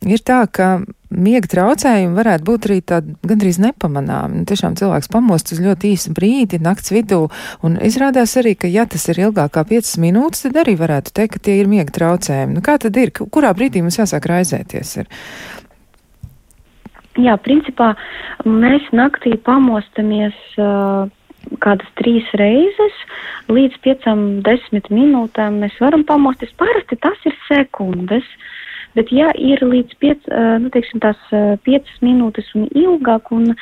[0.08, 0.78] ir tā, ka
[1.18, 4.40] miega traucējumi varētu būt arī tādi gandrīz nepamanāmi.
[4.40, 7.26] Nu, tiešām cilvēks pamost uz ļoti īsu brīdi, nakts vidū,
[7.66, 11.36] un izrādās arī, ka ja tas ir ilgāk kā 5 minūtes, tad arī varētu teikt,
[11.36, 12.58] ka tie ir miega traucējumi.
[12.58, 13.12] Nu, kā tad ir?
[13.12, 14.96] Kurā brīdī mums jāsāk raizēties?
[15.02, 15.12] Ir?
[17.18, 17.94] Jā, principā
[18.46, 21.08] mēs naktī pamostamies uh,
[21.64, 23.02] kādas trīs reizes,
[23.50, 26.54] līdz piecām, desmit minūtēm mēs varam pamosties.
[26.60, 28.22] Parasti tas ir sekundes.
[28.22, 28.54] Uh,
[28.96, 30.28] Bet, ja ir līdz 5,
[30.62, 31.18] nu, teiksim, tās
[31.66, 33.52] 5 minūtes un ilgāk, un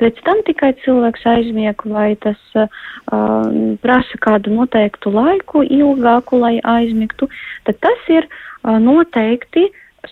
[0.00, 2.68] pēc tam tikai cilvēks aizmieg, vai tas uh,
[3.82, 7.28] prasa kādu noteiktu laiku ilgāku, lai aizmigtu,
[7.68, 9.66] tad tas ir uh, noteikti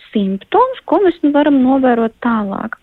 [0.09, 2.75] simptoms, ko mēs nu varam novērot tālāk.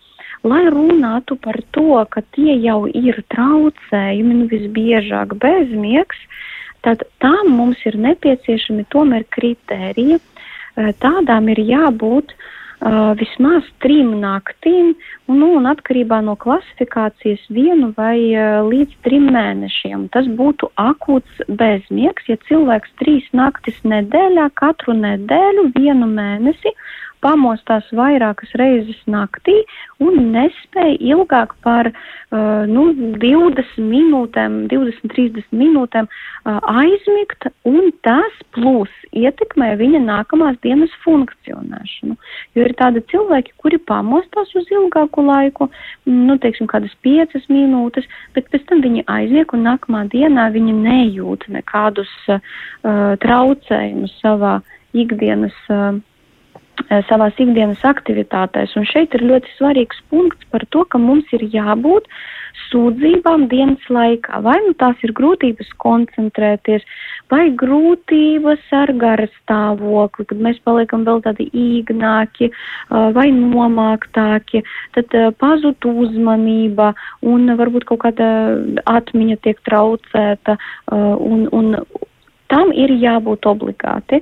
[0.43, 6.19] Lai runātu par to, ka tie jau ir traucējumi, nu visbiežāk bezmiegs,
[6.83, 10.19] tad tam mums ir nepieciešami tomēr kritēriji,
[10.75, 14.93] tādām ir jābūt uh, vismaz trim naktīm,
[15.27, 20.09] un, nu, un atkarībā no klasifikācijas vienu vai uh, līdz trim mēnešiem.
[20.15, 26.73] Tas būtu akūts bezmiegs, ja cilvēks trīs naktis nedēļā, katru nedēļu, vienu mēnesi
[27.23, 29.55] pamostās vairākas reizes naktī
[30.03, 32.89] un nespēja ilgāk par uh, nu,
[33.21, 42.17] 20 minūtēm, 20-30 minūtēm uh, aizmigt, un tas plus ietekmē viņa nākamās dienas funkcionēšanu.
[42.57, 45.69] Jo ir tādi cilvēki, kuri pamostās uz ilgāku laiku,
[46.09, 51.47] nu, teiksim, kādas 5 minūtes, bet pēc tam viņi aizmieg un nākamā dienā viņi nejūt
[51.53, 52.41] nekādus uh,
[53.23, 54.57] traucējumus savā
[54.93, 55.55] ikdienas.
[55.71, 56.01] Uh,
[57.09, 58.75] savās ikdienas aktivitātēs.
[58.79, 62.07] Un šeit ir ļoti svarīgs punkts par to, ka mums ir jābūt
[62.69, 64.41] sūdzībām dienas laikā.
[64.45, 66.85] Vai nu tās ir grūtības koncentrēties,
[67.33, 72.51] vai grūtības ar gara stāvokli, kad mēs paliekam vēl tādi īgnāki
[72.89, 74.63] vai nomāktāki,
[74.97, 76.93] tad pazūd uzmanība
[77.25, 78.31] un varbūt kaut kāda
[78.89, 80.57] atmiņa tiek traucēta
[80.93, 81.75] un, un
[82.53, 84.19] Tam ir jābūt obligāti.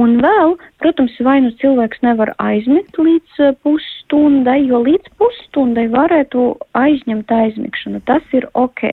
[0.00, 6.54] Un vēl, protams, vai nu cilvēks nevar aizmigt līdz uh, pusstundai, jo līdz pusstundai varētu
[6.80, 8.00] aizņemt aizmigšanu.
[8.08, 8.86] Tas ir ok.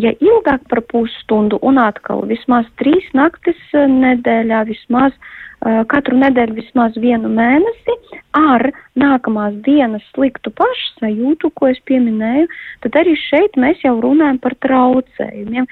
[0.00, 6.56] Ja ilgāk par pusstundu un atkal vismaz trīs naktis uh, nedēļā, vismaz uh, katru nedēļu
[6.62, 7.98] vismaz vienu mēnesi
[8.38, 12.48] ar nākamās dienas sliktu pašsajūtu, ko es pieminēju,
[12.84, 15.68] tad arī šeit mēs jau runājam par traucējumiem.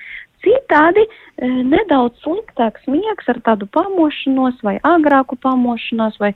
[0.49, 6.31] Citādi e, nedaudz sliktāks miegs ar tādu pamošanos vai agrāku pamošanās vai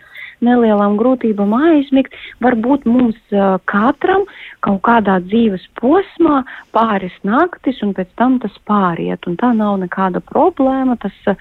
[0.45, 2.13] nelielām grūtībām aizmigt
[2.45, 4.27] var būt mums e, katram
[4.67, 6.43] kaut kādā dzīves posmā
[6.77, 9.25] pāris naktis un pēc tam tas pāriet.
[9.31, 11.37] Un tā nav nekāda problēma, tas e,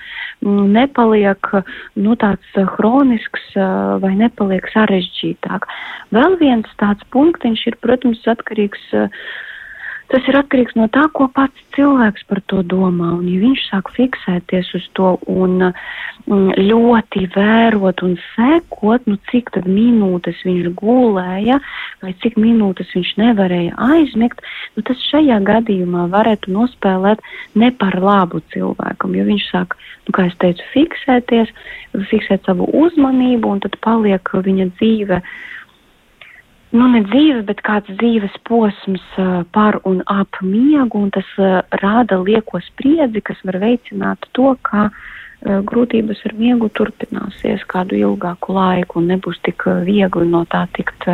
[0.48, 1.52] nepaliek
[2.00, 3.52] nu, tāds hronisks
[4.02, 5.68] vai nepaliek sarežģītāk.
[6.16, 8.92] Vēl viens tāds punktiņš ir, protams, atkarīgs
[10.12, 13.14] Tas ir atkarīgs no tā, ko pats cilvēks par to domā.
[13.16, 19.54] Un, ja viņš sāk fiksēties uz to un mm, ļoti vērot un sekot, nu, cik
[19.56, 21.62] tad minūtes viņš gulēja
[22.02, 24.44] vai cik minūtes viņš nevarēja aizmigt,
[24.76, 27.24] nu, tas šajā gadījumā varētu nospēlēt
[27.62, 29.78] ne par labu cilvēkam, jo viņš sāk,
[30.10, 31.56] nu, kā es teicu, fiksēties,
[32.12, 35.22] fiksēt savu uzmanību un tad paliek viņa dzīve
[36.72, 39.04] nu, ne dzīve, bet kāds dzīves posms
[39.56, 41.32] par un ap miegu, un tas
[41.82, 44.90] rāda lieko spriedzi, kas var veicināt to, ka
[45.42, 51.08] grūtības ar miegu turpināsies kādu ilgāku laiku un nebūs tik viegli no tā tikt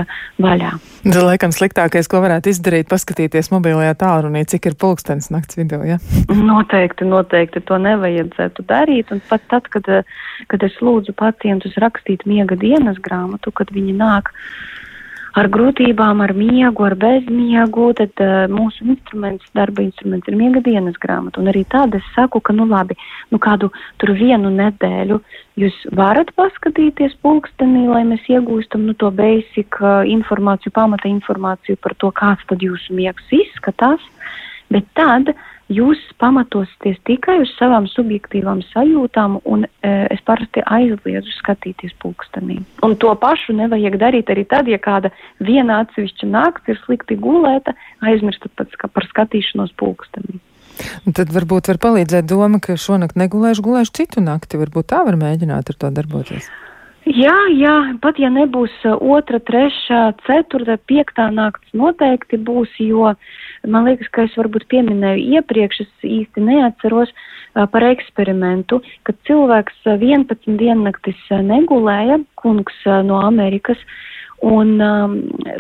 [0.44, 0.74] vaļā.
[1.06, 6.00] Tas, laikam, sliktākais, ko varētu izdarīt, paskatīties mobilajā tālrunī, cik ir pulkstenis nakts vidū, ja?
[6.28, 9.88] Noteikti, noteikti to nevajadzētu darīt, un pat tad, kad,
[10.52, 14.34] kad es lūdzu pacientus rakstīt miega dienas grāmatu, kad viņi nāk
[15.38, 20.98] ar grūtībām, ar miegu, ar bezmiegu, tad uh, mūsu instruments, darba instruments ir miega dienas
[21.02, 21.42] grāmata.
[21.42, 22.98] Un arī tāda es saku, ka, nu labi,
[23.34, 23.70] nu kādu
[24.02, 25.20] tur vienu nedēļu
[25.62, 31.98] jūs varat paskatīties pulkstenī, lai mēs iegūstam, nu, to basic uh, informāciju, pamata informāciju par
[32.02, 34.02] to, kāds tad jūsu miegs izskatās,
[34.74, 35.36] bet tad
[35.74, 42.60] jūs pamatosieties tikai uz savām subjektīvām sajūtām, un e, es parasti aizliedzu skatīties pulkstenī.
[42.86, 45.12] Un to pašu nevajag darīt arī tad, ja kāda
[45.44, 50.40] viena atsevišķa nakts ir slikti gulēta, aizmirstat pats par skatīšanos pulkstenī.
[51.18, 54.60] Tad varbūt var palīdzēt doma, ka šonakt negulēšu, gulēšu citu nakti.
[54.62, 56.52] Varbūt tā var mēģināt ar to darboties.
[57.08, 63.14] Jā, jā, pat ja nebūs uh, otra, trešā, ceturta, piektā nakts noteikti būs, jo
[63.64, 69.88] man liekas, ka es varbūt pieminēju iepriekš, es īsti neatceros uh, par eksperimentu, kad cilvēks
[69.88, 73.80] 11 uh, diennaktis negulēja, kungs no Amerikas,
[74.46, 75.14] Un um,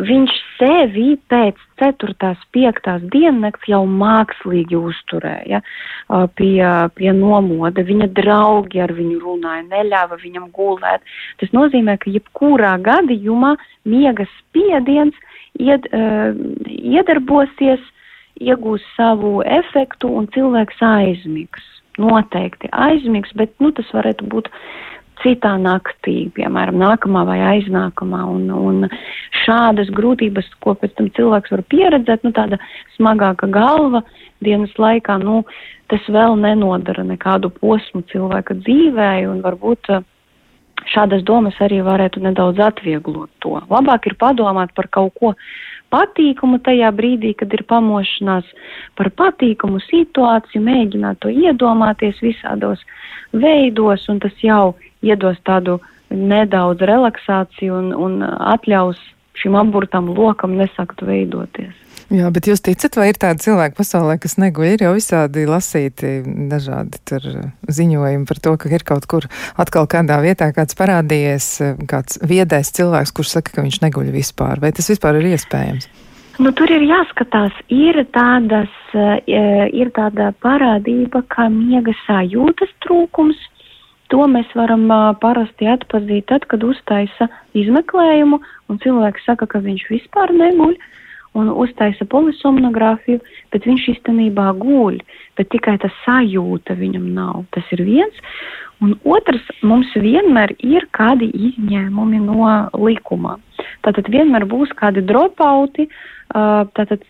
[0.05, 2.13] viņš sevi pēc 4.
[2.53, 2.89] 5.
[3.09, 6.61] diennakts jau mākslīgi uzturēja uh, pie,
[6.93, 7.81] pie nomoda.
[7.81, 11.01] Viņa draugi ar viņu runāja, neļāva viņam gulēt.
[11.41, 13.55] Tas nozīmē, ka jebkurā gadījumā
[13.89, 15.17] miega spiediens
[15.57, 16.37] ied, uh,
[16.69, 17.81] iedarbosies,
[18.37, 21.65] iegūs savu efektu un cilvēks aizmigs.
[21.97, 24.51] Noteikti aizmigs, bet nu, tas varētu būt
[25.23, 28.23] citā naktī, piemēram, nākamā vai aiznākamā.
[28.33, 28.89] Un, un
[29.43, 32.59] šādas grūtības, ko pēc tam cilvēks var pieredzēt, nu, tāda
[32.97, 34.03] smagāka galva
[34.43, 35.41] dienas laikā, nu,
[35.91, 40.05] tas vēl nenodara nekādu posmu cilvēka dzīvē, un varbūt uh,
[40.91, 43.57] šādas domas arī varētu nedaudz atvieglot to.
[43.71, 45.33] Labāk ir padomāt par kaut ko
[45.93, 48.47] patīkamu tajā brīdī, kad ir pamošanās,
[48.99, 52.83] par patīkamu situāciju, mēģināt to iedomāties visādos
[53.33, 54.75] veidos, un tas jau
[55.07, 55.79] iedos tādu
[56.11, 59.01] nedaudz relaksāciju un, un atļaus
[59.37, 61.75] šim aburtam lokam nesakt veidoties.
[62.07, 64.67] Jā, bet jūs ticat, vai ir tādi cilvēki pasaulē, kas neguļ?
[64.77, 66.11] Ir jau visādi lasīti
[66.47, 67.01] dažādi
[67.67, 69.27] ziņojumi par to, ka ir kaut kur
[69.59, 71.49] atkal kādā vietā kāds parādījies,
[71.91, 74.63] kāds viedais cilvēks, kurš saka, ka viņš neguļ vispār.
[74.63, 75.89] Vai tas vispār ir iespējams?
[76.39, 83.39] Nu, tur ir jāskatās, ir, tādas, eh, ir tāda parādība, kā miega sajūtas trūkums.
[84.13, 87.27] To mēs varam uh, parasti atpazīt tad, kad uztaisa
[87.57, 88.39] izmeklējumu
[88.71, 90.77] un cilvēks saka, ka viņš vispār neguļ
[91.37, 93.19] un uztaisa polisomnogrāfiju,
[93.53, 95.01] bet viņš īstenībā guļ,
[95.37, 97.43] bet tikai tā sajūta viņam nav.
[97.53, 98.23] Tas ir viens.
[98.81, 103.37] Un otrs, mums vienmēr ir kādi izņēmumi no likuma.
[103.85, 105.87] Tātad vienmēr būs kādi dropauti,
[106.27, 107.03] tātad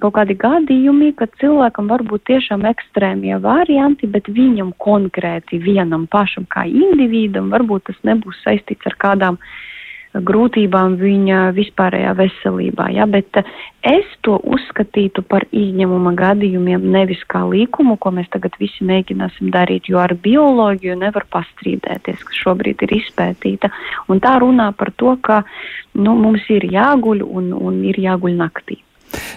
[0.00, 6.48] kaut kādi gadījumi, kad cilvēkam var būt tiešām ekstrēmie varianti, bet viņam konkrēti vienam pašam
[6.48, 9.50] kā individam varbūt tas nebūs saistīts ar kādām uh,
[10.24, 12.88] grūtībām viņa vispārējā veselībā.
[12.94, 13.06] Ja?
[13.10, 13.50] Bet eh,
[13.86, 19.90] es to uzskatītu par izņēmuma gadījumiem, nevis kā likumu, ko mēs tagad visi mēģināsim darīt,
[19.90, 23.72] jo ar bioloģiju nevar pastrīdēties, kas šobrīd ir izpētīta.
[24.12, 25.42] Un tā runā par to, ka
[25.94, 28.80] nu, mums ir jāguļ un, un ir jāguļ naktī.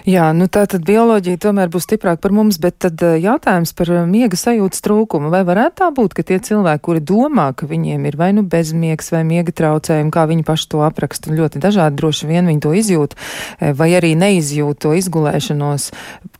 [0.08, 3.90] Jā, nu tā tad bioloģija tomēr būs stiprāka par mums, bet tad eh, jautājums par
[3.92, 5.30] eh, miega sajūtas trūkumu.
[5.32, 9.12] Vai varētu tā būt, ka tie cilvēki, kuri domā, ka viņiem ir vai nu bezmiegs
[9.12, 13.16] vai miega traucējumi, kā viņi paši to apraksta, ļoti dažādi droši vien viņi to izjūt,
[13.60, 15.90] eh, vai arī neizjūt to izgulēšanos,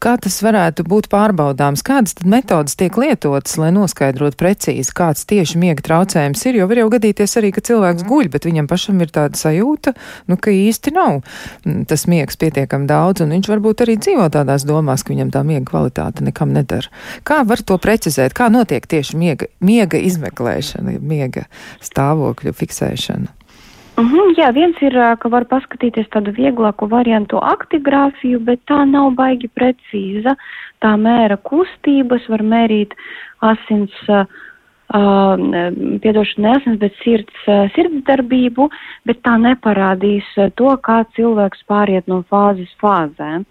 [0.00, 5.60] kā tas varētu būt pārbaudāms, kādas tad metodas tiek lietotas, lai noskaidrotu precīzi, kāds tieši
[5.60, 9.12] miega traucējums ir, jo var jau gadīties arī, ka cilvēks guļ, bet viņam pašam ir
[9.12, 9.94] tāda sajūta,
[10.32, 11.20] nu, ka īsti nav.
[11.66, 15.42] Mm, tas miegs pietiekam daudz, un viņš varbūt arī dzīvo tādās domās, ka viņam tā
[15.46, 16.90] miega kvalitāte nekam nedara.
[17.26, 18.34] Kā var to precizēt?
[18.36, 21.46] Kā notiek tieši miega, miega izmeklēšana, miega
[21.84, 23.36] stāvokļu fiksēšana?
[24.00, 29.10] Mm -hmm, jā, viens ir, ka var paskatīties tādu vieglāku variantu aktigrāfiju, bet tā nav
[29.14, 30.36] baigi precīza.
[30.80, 32.94] Tā mēra kustības, var mērīt
[33.40, 34.24] asins uh,
[34.90, 38.68] piedošana neasins, bet sirds, sirds darbību,
[39.06, 40.26] bet tā neparādīs
[40.58, 43.44] to, kā cilvēks pāriet no fāzes fāzē.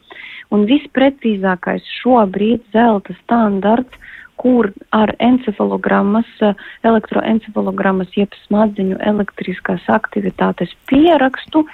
[0.51, 3.95] Un visprecīzākais šobrīd zelta standarts,
[4.39, 6.27] kur ar encefalogrammas,
[6.87, 11.65] elektroencefalogrammas, jeb smadziņu elektriskās aktivitātes pierakstu,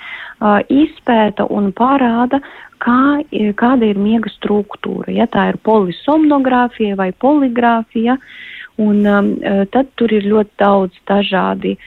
[0.74, 2.42] izpēta un parāda,
[2.82, 3.22] kā,
[3.62, 5.14] kāda ir miega struktūra.
[5.14, 10.98] Ja tā ir polisomnogrāfija vai poligrāfija, uh, Un um, uh, tad tur ir ļoti daudz
[11.08, 11.78] dažādi,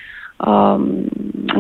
[0.41, 0.87] um,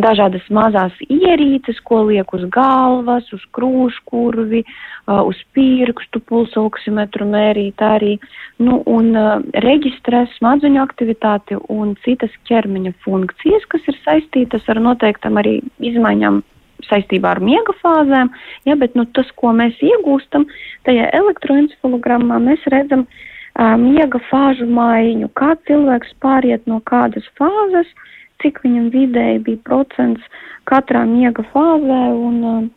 [0.01, 7.85] dažādas mazās ierīces, ko liek uz galvas, uz krūškurvi, uh, uz pirkstu, pulsa oksimetru mērīt
[7.85, 8.17] arī,
[8.57, 9.37] nu, un uh,
[9.69, 16.41] reģistrē smadzeņu aktivitāti un citas ķermeņa funkcijas, kas ir saistītas ar noteiktam arī izmaiņām
[16.89, 18.31] saistībā ar miega fāzēm,
[18.65, 20.49] ja, bet nu, tas, ko mēs iegūstam,
[20.89, 23.25] tajā elektroencefalogrammā mēs redzam, uh,
[23.59, 27.87] miega fāžu maiņu, kā cilvēks pāriet no kādas fāzes,
[28.43, 30.23] cik viņam vidēji bija procents
[30.65, 32.71] katrā miega fāzē un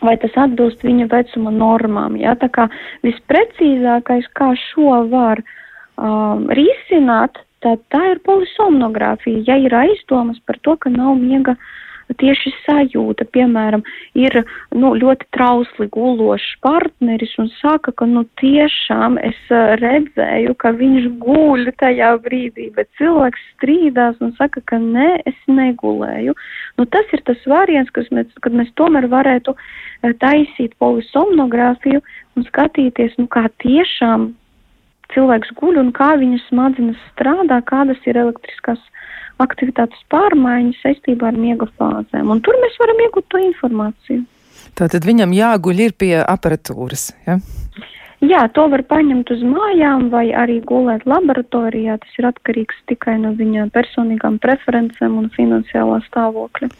[0.00, 2.16] vai tas atbilst viņa vecuma normām.
[2.16, 2.34] Ja?
[2.38, 2.68] Tā kā
[3.02, 9.42] visprecīzākais, kā šo var um, risināt, tad tā ir polisomnogrāfija.
[9.48, 11.74] Ja ir aizdomas par to, ka nav miega uh,
[12.16, 13.82] tieši sajūta, piemēram,
[14.16, 14.40] ir
[14.72, 19.38] nu, ļoti trausli gulošs partneris un saka, ka nu tiešām es
[19.82, 26.36] redzēju, ka viņš guļ tajā brīdī, bet cilvēks strīdās un saka, ka nē, es negulēju.
[26.78, 29.56] Nu, tas ir tas variants, mēs, kad mēs tomēr varētu
[30.22, 32.02] taisīt polisomnogrāfiju
[32.36, 34.30] un skatīties, nu kā tiešām
[35.14, 38.80] cilvēks guļ un kā viņa smadzenes strādā, kādas ir elektriskās
[39.42, 42.32] aktivitātes pārmaiņas saistībā ar miega fāzēm.
[42.34, 44.24] Un tur mēs varam iegūt to informāciju.
[44.78, 47.12] Tātad viņam jāguļ ir pie aparatūras.
[47.26, 47.38] Ja?
[48.18, 52.00] Jā, to var paņemt uz mājām vai arī gulēt laboratorijā.
[52.02, 56.70] Tas ir atkarīgs tikai no viņa personīgām preferencēm un finansiālā stāvokļa.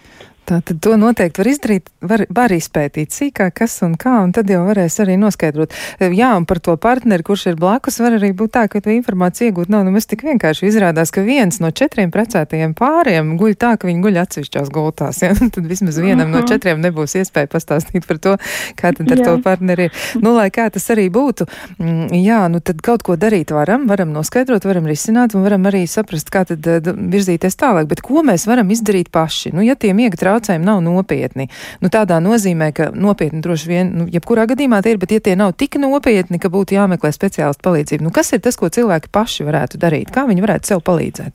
[0.48, 4.62] Tātad to noteikti var izdarīt, var, var izpētīt sīkāk, kas un kā, un tad jau
[4.64, 5.74] varēs arī noskaidrot.
[6.00, 9.50] Jā, un par to partneri, kurš ir blakus, var arī būt tā, ka to informāciju
[9.50, 10.70] iegūt nav nemaz tik vienkārši.
[10.70, 15.20] Izrādās, ka viens no četriem precētajiem pāriem guļ tā, ka viņi guļ atsevišķās gultās.
[15.24, 15.34] Ja?
[15.54, 16.38] Tad vismaz vienam uh -huh.
[16.38, 16.48] no mhm.
[16.48, 18.36] četriem nebūs iespēja pastāstīt par to,
[18.76, 19.24] kā tad ar jā.
[19.24, 19.92] to partneri ir.
[20.22, 21.46] Nu, lai kā tas arī būtu,
[21.78, 25.86] mm, jā, nu tad kaut ko darīt varam, varam noskaidrot, varam risināt un varam arī
[25.86, 27.86] saprast, kā tad uh, virzīties tālāk.
[27.86, 29.52] Bet ko mēs varam izdarīt paši?
[29.52, 31.48] Nu, ja tie miega traucējumi nav nopietni.
[31.82, 35.36] Nu, tādā nozīmē, ka nopietni droši vien, nu, jebkurā gadījumā tie ir, bet ja tie
[35.38, 39.48] nav tik nopietni, ka būtu jāmeklē speciālistu palīdzību, nu, kas ir tas, ko cilvēki paši
[39.48, 40.12] varētu darīt?
[40.14, 41.34] Kā viņi varētu sev palīdzēt?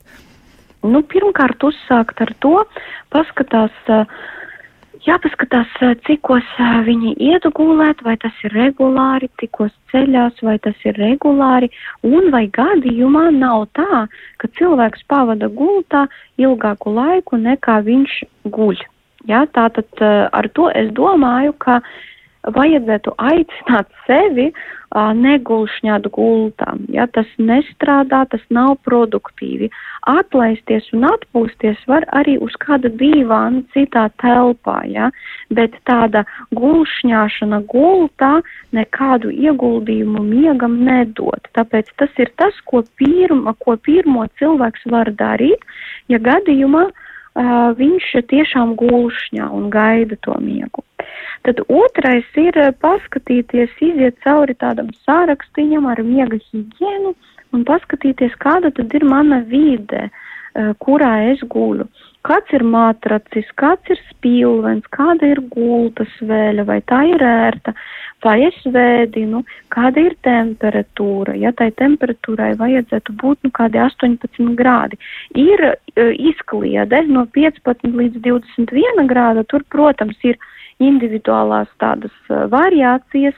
[0.84, 2.56] Nu, pirmkārt, uzsākt ar to,
[3.12, 3.76] paskatās.
[3.88, 4.08] Uh,
[5.04, 5.72] jāpaskatās,
[6.06, 6.46] cikos
[6.86, 11.70] viņi iet gulēt, vai tas ir regulāri, cikos ceļās, vai tas ir regulāri,
[12.08, 14.06] un vai gadījumā nav tā,
[14.40, 16.06] ka cilvēks pavada gultā
[16.40, 18.84] ilgāku laiku nekā viņš guļ.
[19.28, 21.80] Ja, tātad ar to es domāju, ka
[22.52, 24.50] vajadzētu aicināt sevi
[24.94, 26.74] negulšņāt gultā.
[26.92, 29.70] Ja, tas nestrādā, tas nav produktīvi.
[30.06, 35.10] Atlaisties un atpūsties var arī uz kāda dīvāna citā telpā, ja,
[35.50, 36.22] bet tāda
[36.54, 38.36] gulšņāšana gultā
[38.76, 41.50] nekādu ieguldījumu miegam nedod.
[41.58, 45.66] Tāpēc tas ir tas, ko, pirma, ko pirmo cilvēks var darīt,
[46.12, 47.03] ja gadījumā uh,
[47.34, 50.84] viņš tiešām gulšņā un gaida to miegu.
[51.44, 57.14] Tad otrais ir paskatīties, iziet cauri tādam sārakstiņam ar miega higienu
[57.52, 60.10] un paskatīties, kāda tad ir mana vide,
[60.78, 61.88] kurā es guļu.
[62.24, 67.74] Kāds ir matracis, kāds ir spilvens, kāda ir gultas vēļa, vai tā ir ērta,
[68.24, 69.42] vai es vēdinu,
[69.74, 71.34] kāda ir temperatūra.
[71.36, 74.96] Ja tai temperatūrai vajadzētu būt nu kādi 18 grādi.
[75.36, 80.40] Ir uh, izkliede no 15 līdz 21 grāda, tur, protams, ir
[80.80, 83.36] individuālās tādas uh, variācijas,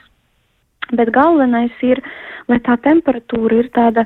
[0.95, 2.01] bet galvenais ir,
[2.47, 4.05] lai tā temperatūra ir tāda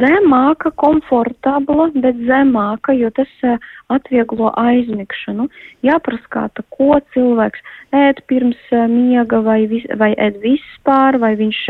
[0.00, 3.56] zemāka, komfortabla, bet zemāka, jo tas uh,
[3.88, 5.48] atvieglo aizmigšanu.
[5.86, 7.62] Jāpraskāta, ko cilvēks
[7.96, 11.62] ēd pirms uh, miega, vai, vis, vai ēd vispār, vai viņš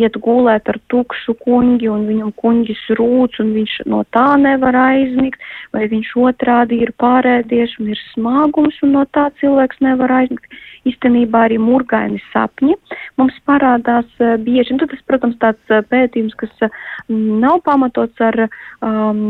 [0.00, 5.44] iet gulēt ar tukšu kuņģi un viņam kuņģis rūc un viņš no tā nevar aizmigt,
[5.76, 10.56] vai viņš otrādi ir pārēdies un ir smagums un no tā cilvēks nevar aizmigt
[10.86, 12.76] īstenībā arī murgaini sapņi
[13.20, 14.74] mums parādās uh, bieži.
[14.74, 19.22] Un nu, tas, protams, tāds uh, pētījums, kas uh, nav pamatots ar um,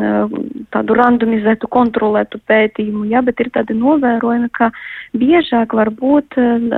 [0.75, 4.71] tādu randomizētu, kontrolētu pētījumu, ja, bet ir tādi novērojumi, ka
[5.17, 6.37] biežāk var būt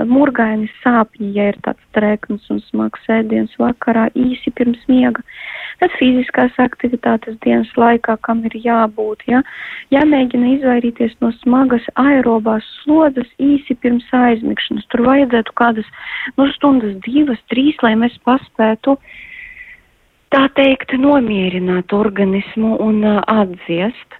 [0.09, 5.24] murgaini sapņi, ja ir tāds trekns un smags ēdiens vakarā īsi pirms miega.
[5.78, 9.44] Tad fiziskās aktivitātes dienas laikā, kam ir jābūt, ja,
[9.94, 14.88] jāmēģina izvairīties no smagas aerobās slodzes īsi pirms aizmigšanas.
[14.90, 15.86] Tur vajadzētu kādas
[16.38, 18.97] nu, stundas, divas, trīs, lai mēs paspētu
[20.34, 24.18] tā teikt nomierināt organismu un uh, atdziest.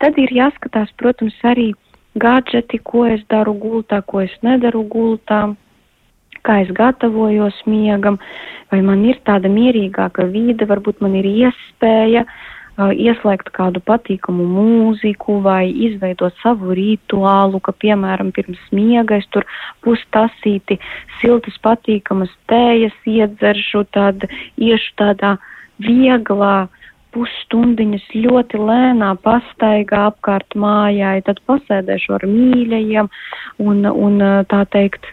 [0.00, 1.72] Tad ir jāskatās, protams, arī
[2.20, 5.42] gadžeti, ko es daru gultā, ko es nedaru gultā,
[6.44, 8.18] kā es gatavojos miegam,
[8.72, 15.38] vai man ir tāda mierīgāka vīde, varbūt man ir iespēja uh, ieslēgt kādu patīkamu mūziku
[15.44, 19.46] vai izveidot savu rituālu, ka, piemēram, pirms miega es tur
[19.86, 20.80] pustasīti
[21.20, 24.26] siltas patīkamas tējas iedzeršu, tad
[24.58, 25.36] iešu tādā
[25.78, 26.66] vieglā
[27.14, 33.10] pusstundiņas ļoti lēnā pastaigā apkārt mājai, tad pasēdēšu ar mīļajiem
[33.62, 34.18] un, un
[34.50, 35.06] tā teikt,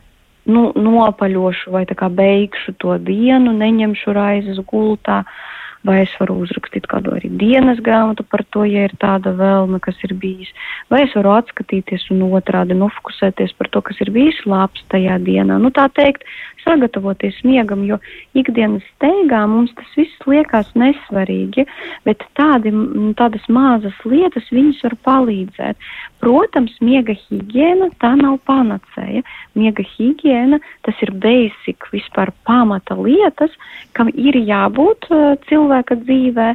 [0.50, 5.22] nu, nopaļošu vai tā kā beigšu to dienu, neņemšu raizes gultā.
[5.22, 9.82] Uh, vai es varu uzrakstīt kādu arī dienas grāmatu par to, ja ir tāda vēlme,
[9.84, 10.52] kas ir bijis,
[10.94, 15.58] vai es varu atskatīties un otrādi nofokusēties par to, kas ir bijis labs tajā dienā.
[15.62, 16.28] Nu, tā teikt,
[16.64, 17.98] sagatavoties miegam, jo
[18.38, 21.66] ikdienas steigā mums tas viss liekas nesvarīgi,
[22.08, 22.74] bet tādi,
[23.20, 25.90] tādas mazas lietas viņas var palīdzēt.
[26.22, 29.24] Protams, miega higiēna tā nav panacēja.
[29.58, 33.54] Miega higiēna tas ir basic, vispār pamata lietas,
[33.98, 36.52] kam ir jābūt uh, cilvēka dzīvē,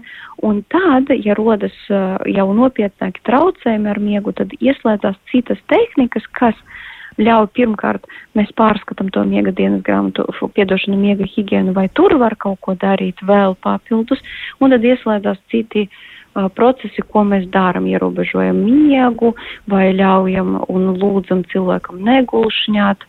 [0.46, 6.58] un tad, ja rodas uh, jau nopietnāki traucējumi ar miegu, tad ieslēdzās citas tehnikas, kas
[7.18, 8.04] ļauj pirmkārt
[8.36, 13.22] mēs pārskatām to miega dienas grāmatu, piedošanu miega higienu, vai tur var kaut ko darīt
[13.24, 14.20] vēl papildus,
[14.60, 19.32] un tad ieslēdzās citi uh, procesi, ko mēs darām, ierobežojam miegu
[19.70, 23.06] vai ļaujam un lūdzam cilvēkam negulšņāt.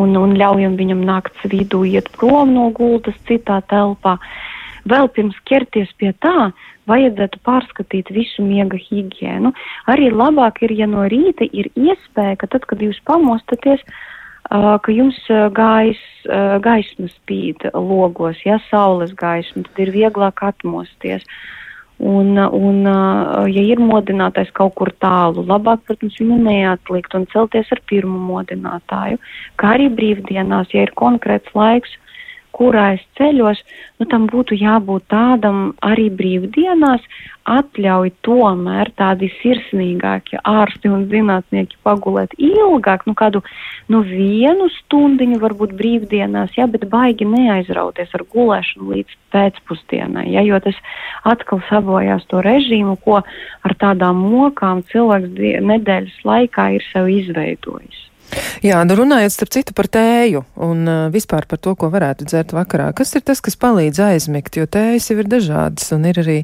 [0.00, 4.16] Un, un ļaujam viņam nakts vidū iet prom no gultas citā telpā.
[4.88, 6.48] Vēl pirms ķerties pie tā,
[6.90, 9.52] vajadzētu pārskatīt visu miega higienu.
[9.90, 13.84] Arī labāk ir, ja no rīta ir iespēja, ka tad, kad jūs pamostaties,
[14.50, 15.18] ka jums
[15.56, 16.02] gais,
[16.64, 21.26] gaisma spīd logos, ja saules gaisma, tad ir vieglāk atmosties.
[22.02, 22.82] Un, un,
[23.46, 29.20] ja ir modinātais kaut kur tālu, labāk, protams, viņu neatlikt un celties ar pirmo modinātāju.
[29.60, 31.94] Kā arī brīvdienās, ja ir konkrēts laiks,
[32.56, 33.60] kurā es ceļos,
[34.00, 37.04] nu, tam būtu jābūt tādam arī brīvdienās,
[37.48, 43.42] atļauj tomēr tādi sirsnīgāki ārsti un zinātnieki pagulēt ilgāk, nu kādu
[43.90, 50.60] nu, vienu stundiņu varbūt brīvdienās, ja, bet baigi neaizrauties ar gulēšanu līdz pēcpusdienai, ja, jo
[50.62, 50.78] tas
[51.28, 55.34] atkal sabojās to režīmu, ko ar tādām mokām cilvēks
[55.72, 58.11] nedēļas laikā ir sev izveidojis.
[58.64, 62.54] Jā, nu runājot starp citu par tēju un uh, vispār par to, ko varētu dzert
[62.56, 62.90] vakarā.
[62.96, 66.38] Kas ir tas, kas palīdz aizmigt, jo tējas jau ir dažādas un ir arī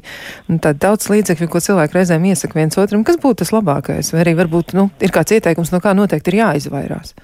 [0.49, 3.05] nu, daudz līdzekļu, ko cilvēki reizēm iesaka viens otram.
[3.07, 4.13] Kas būtu tas labākais?
[4.13, 7.15] Vai arī varbūt nu, ir kāds ieteikums, no kā noteikti ir jāizvairās?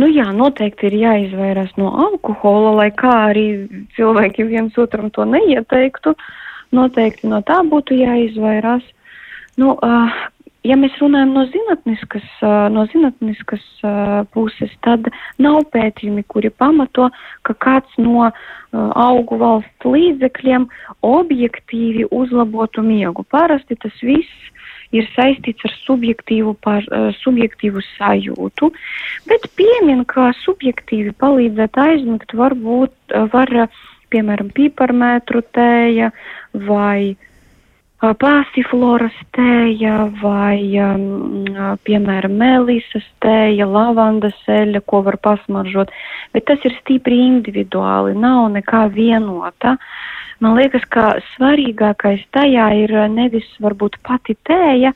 [0.00, 3.46] Nu jā, noteikti ir jāizvairās no alkohola, lai kā arī
[3.98, 6.14] cilvēki viens otram to neieteiktu.
[6.72, 8.86] Noteikti no tā būtu jāizvairās.
[9.60, 10.20] Nu, uh,
[10.66, 12.26] ja mēs runājam no zinātniskas,
[12.74, 13.64] no zinātniskas
[14.34, 15.08] puses, tad
[15.40, 17.08] nav pētījumi, kuri pamato,
[17.48, 18.28] ka kāds no
[18.70, 20.68] augu valsts līdzekļiem
[21.06, 23.24] objektīvi uzlabotu miegu.
[23.30, 24.50] Parasti tas viss
[24.94, 26.84] ir saistīts ar subjektīvu, par,
[27.22, 28.72] subjektīvu sajūtu,
[29.30, 33.54] bet piemin, ka subjektīvi palīdzēt aizmigt varbūt var,
[34.10, 36.10] piemēram, piparmētru tēja
[36.66, 37.26] vai uh,
[38.00, 41.44] pāsifloras tēja vai, um,
[41.84, 45.92] piemēram, melisas tēja, lavandas eļļa, ko var pasmaržot,
[46.32, 49.76] bet tas ir stipri individuāli, nav nekā vienota.
[50.40, 54.94] Man liekas, ka svarīgākais tajā ir nevis varbūt pati tēja,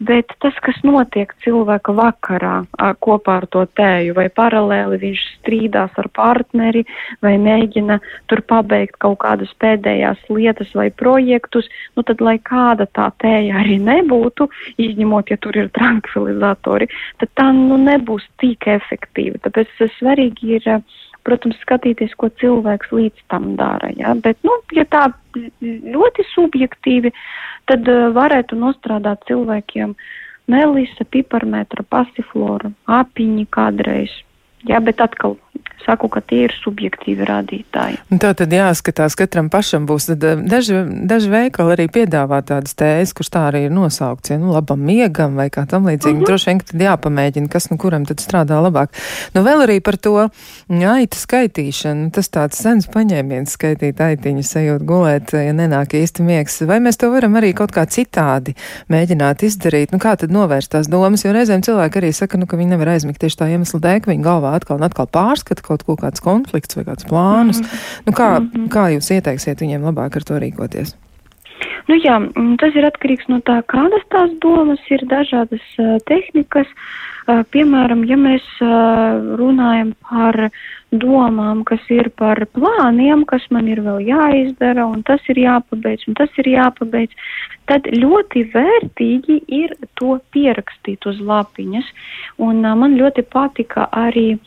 [0.00, 5.98] Bet tas, kas notiek cilvēka vakarā ar, kopā ar to tēju, vai paralēli viņš strīdās
[6.00, 6.86] ar partneri,
[7.20, 7.98] vai mēģina
[8.32, 11.68] tur pabeigt kaut kādas pēdējās lietas vai projektus,
[12.00, 14.48] nu tad, lai kāda tā tēja arī nebūtu,
[14.80, 16.88] izņemot, ja tur ir tranquilizatori,
[17.20, 19.42] tad tā nu nebūs tik efektīva.
[19.44, 20.70] Tāpēc svarīgi ir
[21.26, 23.92] protams, skatīties, ko cilvēks līdz tam dara.
[23.98, 24.14] Ja?
[24.14, 25.08] Bet, nu, ja tā
[25.60, 27.12] ļoti subjektīvi,
[27.70, 29.94] tad uh, varētu nostrādāt cilvēkiem
[30.50, 34.14] melisa, piparmetra, pasiflora, apiņi kādreiz.
[34.68, 35.38] Ja, bet atkal
[35.84, 37.98] saku, ka tie ir subjektīvi rādītāji.
[38.20, 40.10] Tā tad jāskatās, katram pašam būs.
[40.12, 44.38] Tad eh, daži, daži veikali arī piedāvā tādas tēzes, kurš tā arī ir nosaukts, ja
[44.40, 46.20] nu labam miegam vai kā tam līdzīgi.
[46.20, 46.30] Uh -huh.
[46.30, 48.94] Droši vien, ka tad jāpamēģina, kas nu kuram tad strādā labāk.
[49.34, 50.28] Nu vēl arī par to
[50.68, 52.10] aita skaitīšanu.
[52.10, 56.60] Tas tāds sens paņēmiens skaitīt aitiņu, ejot gulēt, ja nenāk īsti miegs.
[56.66, 58.54] Vai mēs to varam arī kaut kā citādi
[58.88, 59.92] mēģināt izdarīt?
[59.92, 61.24] Nu kā tad novērst tās domas?
[61.24, 64.10] Jo reizēm cilvēki arī saka, nu, ka viņi nevar aizmigt tieši tā iemesla dēļ, ka
[64.10, 65.06] viņi galvā atkal un atkal
[65.40, 67.60] pārskata kaut ko, kāds konflikts vai kāds plānus.
[67.60, 68.02] Mm -hmm.
[68.06, 68.68] nu, kā, mm -hmm.
[68.68, 70.96] kā jūs ieteiksiet viņiem labāk ar to rīkoties?
[71.88, 76.66] Nu jā, mm, tas ir atkarīgs no tā, kādas tās domas ir, dažādas uh, tehnikas.
[77.28, 80.50] Uh, piemēram, ja mēs uh, runājam par
[80.90, 86.14] domām, kas ir par plāniem, kas man ir vēl jāizdara, un tas ir jāpabeidz, un
[86.14, 87.12] tas ir jāpabeidz,
[87.66, 91.84] tad ļoti vērtīgi ir to pierakstīt uz lapiņas.
[92.38, 94.40] Un man ļoti patika arī uh,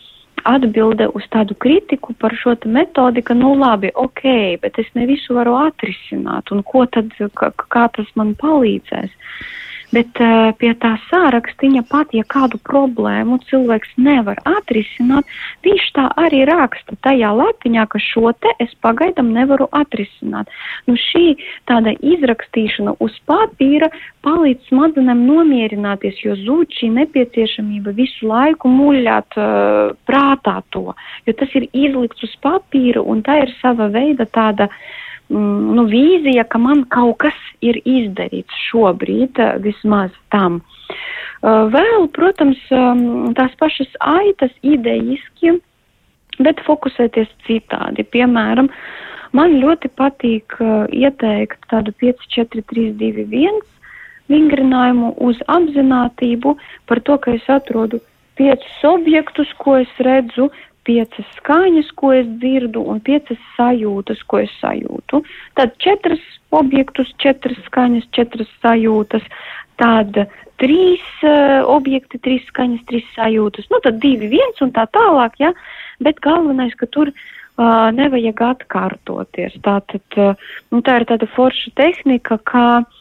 [0.44, 4.24] atbilde uz tādu kritiku par šo metodi, ka, nu, labi, ok,
[4.62, 9.14] bet es ne visu varu atrisināt, un ko tad, kā, tas man palīdzēs.
[9.94, 15.28] Bet uh, pie tā sārakstiņa pat, ja kādu problēmu cilvēks nevar atrisināt,
[15.66, 20.50] viņš tā arī raksta tajā lapiņā, ka šo te es pagaidam nevaru atrisināt.
[20.90, 21.36] Nu, šī
[21.70, 23.92] tāda izrakstīšana uz papīra
[24.26, 30.90] palīdz smadzenēm nomierināties, jo zūd šī nepieciešamība visu laiku muļāt uh, prātā to,
[31.28, 34.84] jo tas ir izlikts uz papīra un tā ir sava veida tāda uh,
[35.34, 40.62] nu, vīzija, ka man kaut kas ir izdarīts šobrīd, eh, vismaz tam.
[41.44, 45.60] Eh, vēl, protams, um, tās pašas aitas idejiski,
[46.40, 48.06] bet fokusēties citādi.
[48.16, 48.70] Piemēram,
[49.34, 53.62] man ļoti patīk eh, ieteikt tādu 5, 4, 3, 2, 1
[54.32, 56.56] vingrinājumu uz apzinātību
[56.88, 58.00] par to, ka es atrodu
[58.40, 60.48] piecus objektus, ko es redzu,
[60.88, 65.24] piecas skaņas, ko es dzirdu, un piecas sajūtas, ko es sajūtu.
[65.60, 66.24] Tad četras
[66.54, 69.26] objektus, četras skaņas, četras sajūtas,
[69.82, 70.18] tad
[70.62, 75.54] trīs uh, objekti, trīs skaņas, trīs sajūtas, nu tad divi, viens un tā tālāk, ja,
[76.04, 79.58] bet galvenais, ka tur uh, nevajag atkārtoties.
[79.66, 83.00] Tātad, uh, nu, tā ir tāda forša tehnika, kā uh,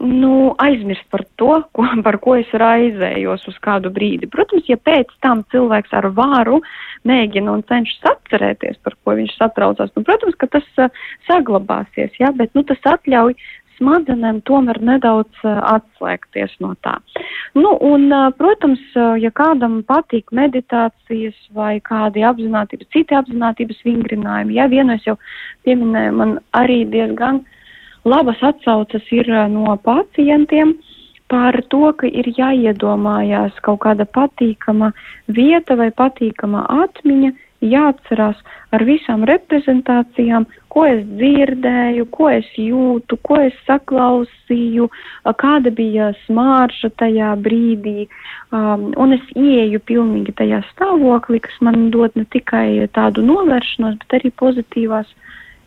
[0.00, 4.28] nu, aizmirst par to, ko, par ko es raizējos uz kādu brīdi.
[4.30, 6.60] Protams, ja pēc tam cilvēks ar vāru
[7.08, 12.32] mēģina un cenšas atcerēties, par ko viņš satraucās, nu, protams, ka tas uh, saglabāsies, jā,
[12.36, 13.36] bet nu, tas atļauj
[13.78, 16.94] smadzenēm tomēr nedaudz uh, atslēgties no tā.
[17.58, 24.58] Nu, un, uh, protams, uh, ja kādam patīk meditācijas vai kādi apzinātības, citi apzinātības vingrinājumi,
[24.58, 25.16] ja vienu es jau
[25.66, 27.42] pieminēju, man arī diezgan
[28.04, 30.76] labas atsaucas ir no pacientiem
[31.28, 34.92] par to, ka ir jāiedomājās kaut kāda patīkama
[35.38, 37.32] vieta vai patīkama atmiņa,
[37.64, 38.40] jāatcerās
[38.76, 44.88] ar visām reprezentācijām, ko es dzirdēju, ko es jūtu, ko es saklausīju,
[45.40, 48.08] kāda bija smārša tajā brīdī.
[48.52, 54.18] Um, un es ieju pilnīgi tajā stāvoklī, kas man dod ne tikai tādu novēršanos, bet
[54.20, 55.08] arī pozitīvās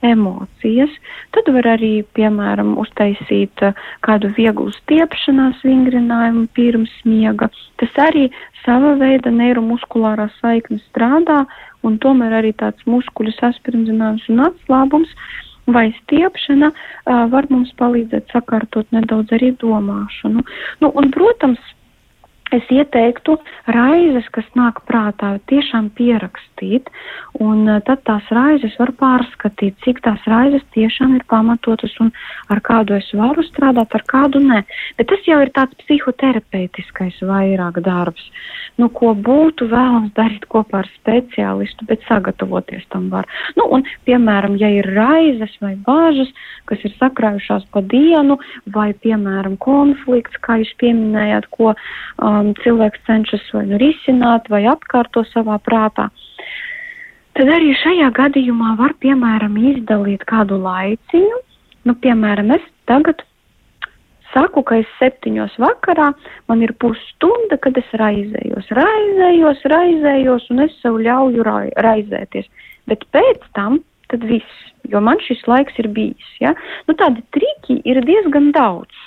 [0.05, 0.91] emocijas.
[1.35, 7.49] Tad var arī, piemēram, uztaisīt uh, kādu vieglu stiepšanās vingrinājumu pirms miega.
[7.81, 8.27] Tas arī
[8.65, 11.43] sava veida neiromuskulārā saikne strādā,
[11.87, 15.13] un tomēr arī tāds muskuļu saspringzinājums un atslābums
[15.67, 20.45] vai stiepšana uh, var mums palīdzēt sakārtot nedaudz arī domāšanu.
[20.81, 21.59] Nu, un, protams,
[22.55, 23.35] Es ieteiktu
[23.75, 26.87] raizes, kas nāk prātā, tiešām pierakstīt,
[27.43, 32.13] un eh, tad tās raizes var pārskatīt, cik tās raizes tiešām ir pamatotas un
[32.53, 34.61] ar kādu es varu strādāt, ar kādu nē.
[34.95, 38.23] Bet tas jau ir tāds psihoterapeitiskais vairāk darbs,
[38.79, 43.27] nu, ko būtu vēlams darīt kopā ar speciālistu, bet sagatavoties tam var.
[43.59, 46.31] Nu, un, piemēram, ja ir raizes vai bāžas,
[46.71, 48.39] kas ir sakrājušās pa dienu,
[48.71, 54.63] vai, piemēram, konflikts, kā jūs pieminējāt, ko uh, um, cilvēks cenšas vai nu risināt, vai
[54.69, 56.09] atkārto savā prātā.
[57.37, 61.41] Tad arī šajā gadījumā var, piemēram, izdalīt kādu laiciņu.
[61.85, 63.21] Nu, piemēram, es tagad
[64.33, 66.11] saku, ka es septiņos vakarā
[66.49, 71.45] man ir pusstunda, kad es raizējos, raizējos, raizējos, un es sev ļauju
[71.85, 72.49] raizēties.
[72.89, 73.81] Bet pēc tam,
[74.11, 76.33] tad viss, jo man šis laiks ir bijis.
[76.41, 76.55] Ja?
[76.89, 79.06] Nu, tādi triki ir diezgan daudz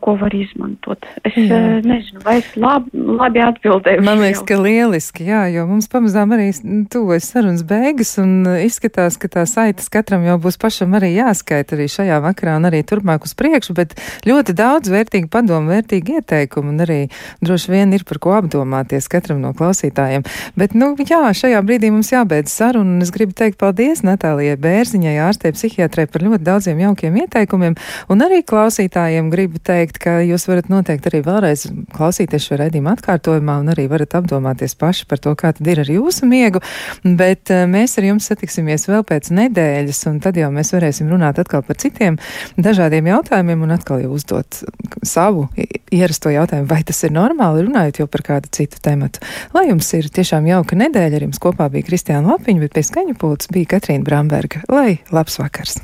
[0.00, 1.06] ko var izmantot.
[1.22, 1.60] Es jā.
[1.84, 4.02] nezinu, vai es labi, labi atbildēju.
[4.06, 6.48] Man liekas, ka lieliski, jā, jo mums pamazām arī
[6.92, 11.86] tuvojas sarunas beigas un izskatās, ka tā saites katram jau būs pašam arī jāskaita arī
[11.92, 13.94] šajā vakarā un arī turpmāk uz priekšu, bet
[14.26, 16.98] ļoti daudz vērtīgu padomu, vērtīgu ieteikumu un arī
[17.44, 20.26] droši vien ir par ko apdomāties katram no klausītājiem.
[20.58, 25.16] Bet, nu, jā, šajā brīdī mums jābeidz saruna un es gribu teikt paldies Natālijai Bērziņai,
[25.26, 27.76] ārstē psihiatrē par ļoti daudziem jaukiem ieteikumiem
[28.12, 33.58] un arī klausītājiem gribu teikt, ka jūs varat noteikti arī vēlreiz klausīties šo raidījumu atkārtojumā
[33.62, 36.62] un arī varat apdomāties paši par to, kā tad ir ar jūsu miegu.
[37.04, 41.40] Bet eh, mēs ar jums satiksimies vēl pēc nedēļas, un tad jau mēs varēsim runāt
[41.42, 42.18] atkal par citiem
[42.56, 44.62] dažādiem jautājumiem un atkal jau uzdot
[45.06, 45.48] savu
[45.94, 49.22] ierasto jautājumu, vai tas ir normāli, runājot jau par kādu citu tematu.
[49.56, 53.18] Lai jums ir tiešām jauka nedēļa, ar jums kopā bija Kristiāna Lapiņa, bet pie skaņu
[53.20, 54.64] pults bija Katrīna Bramberga.
[54.72, 55.80] Lai labs vakars!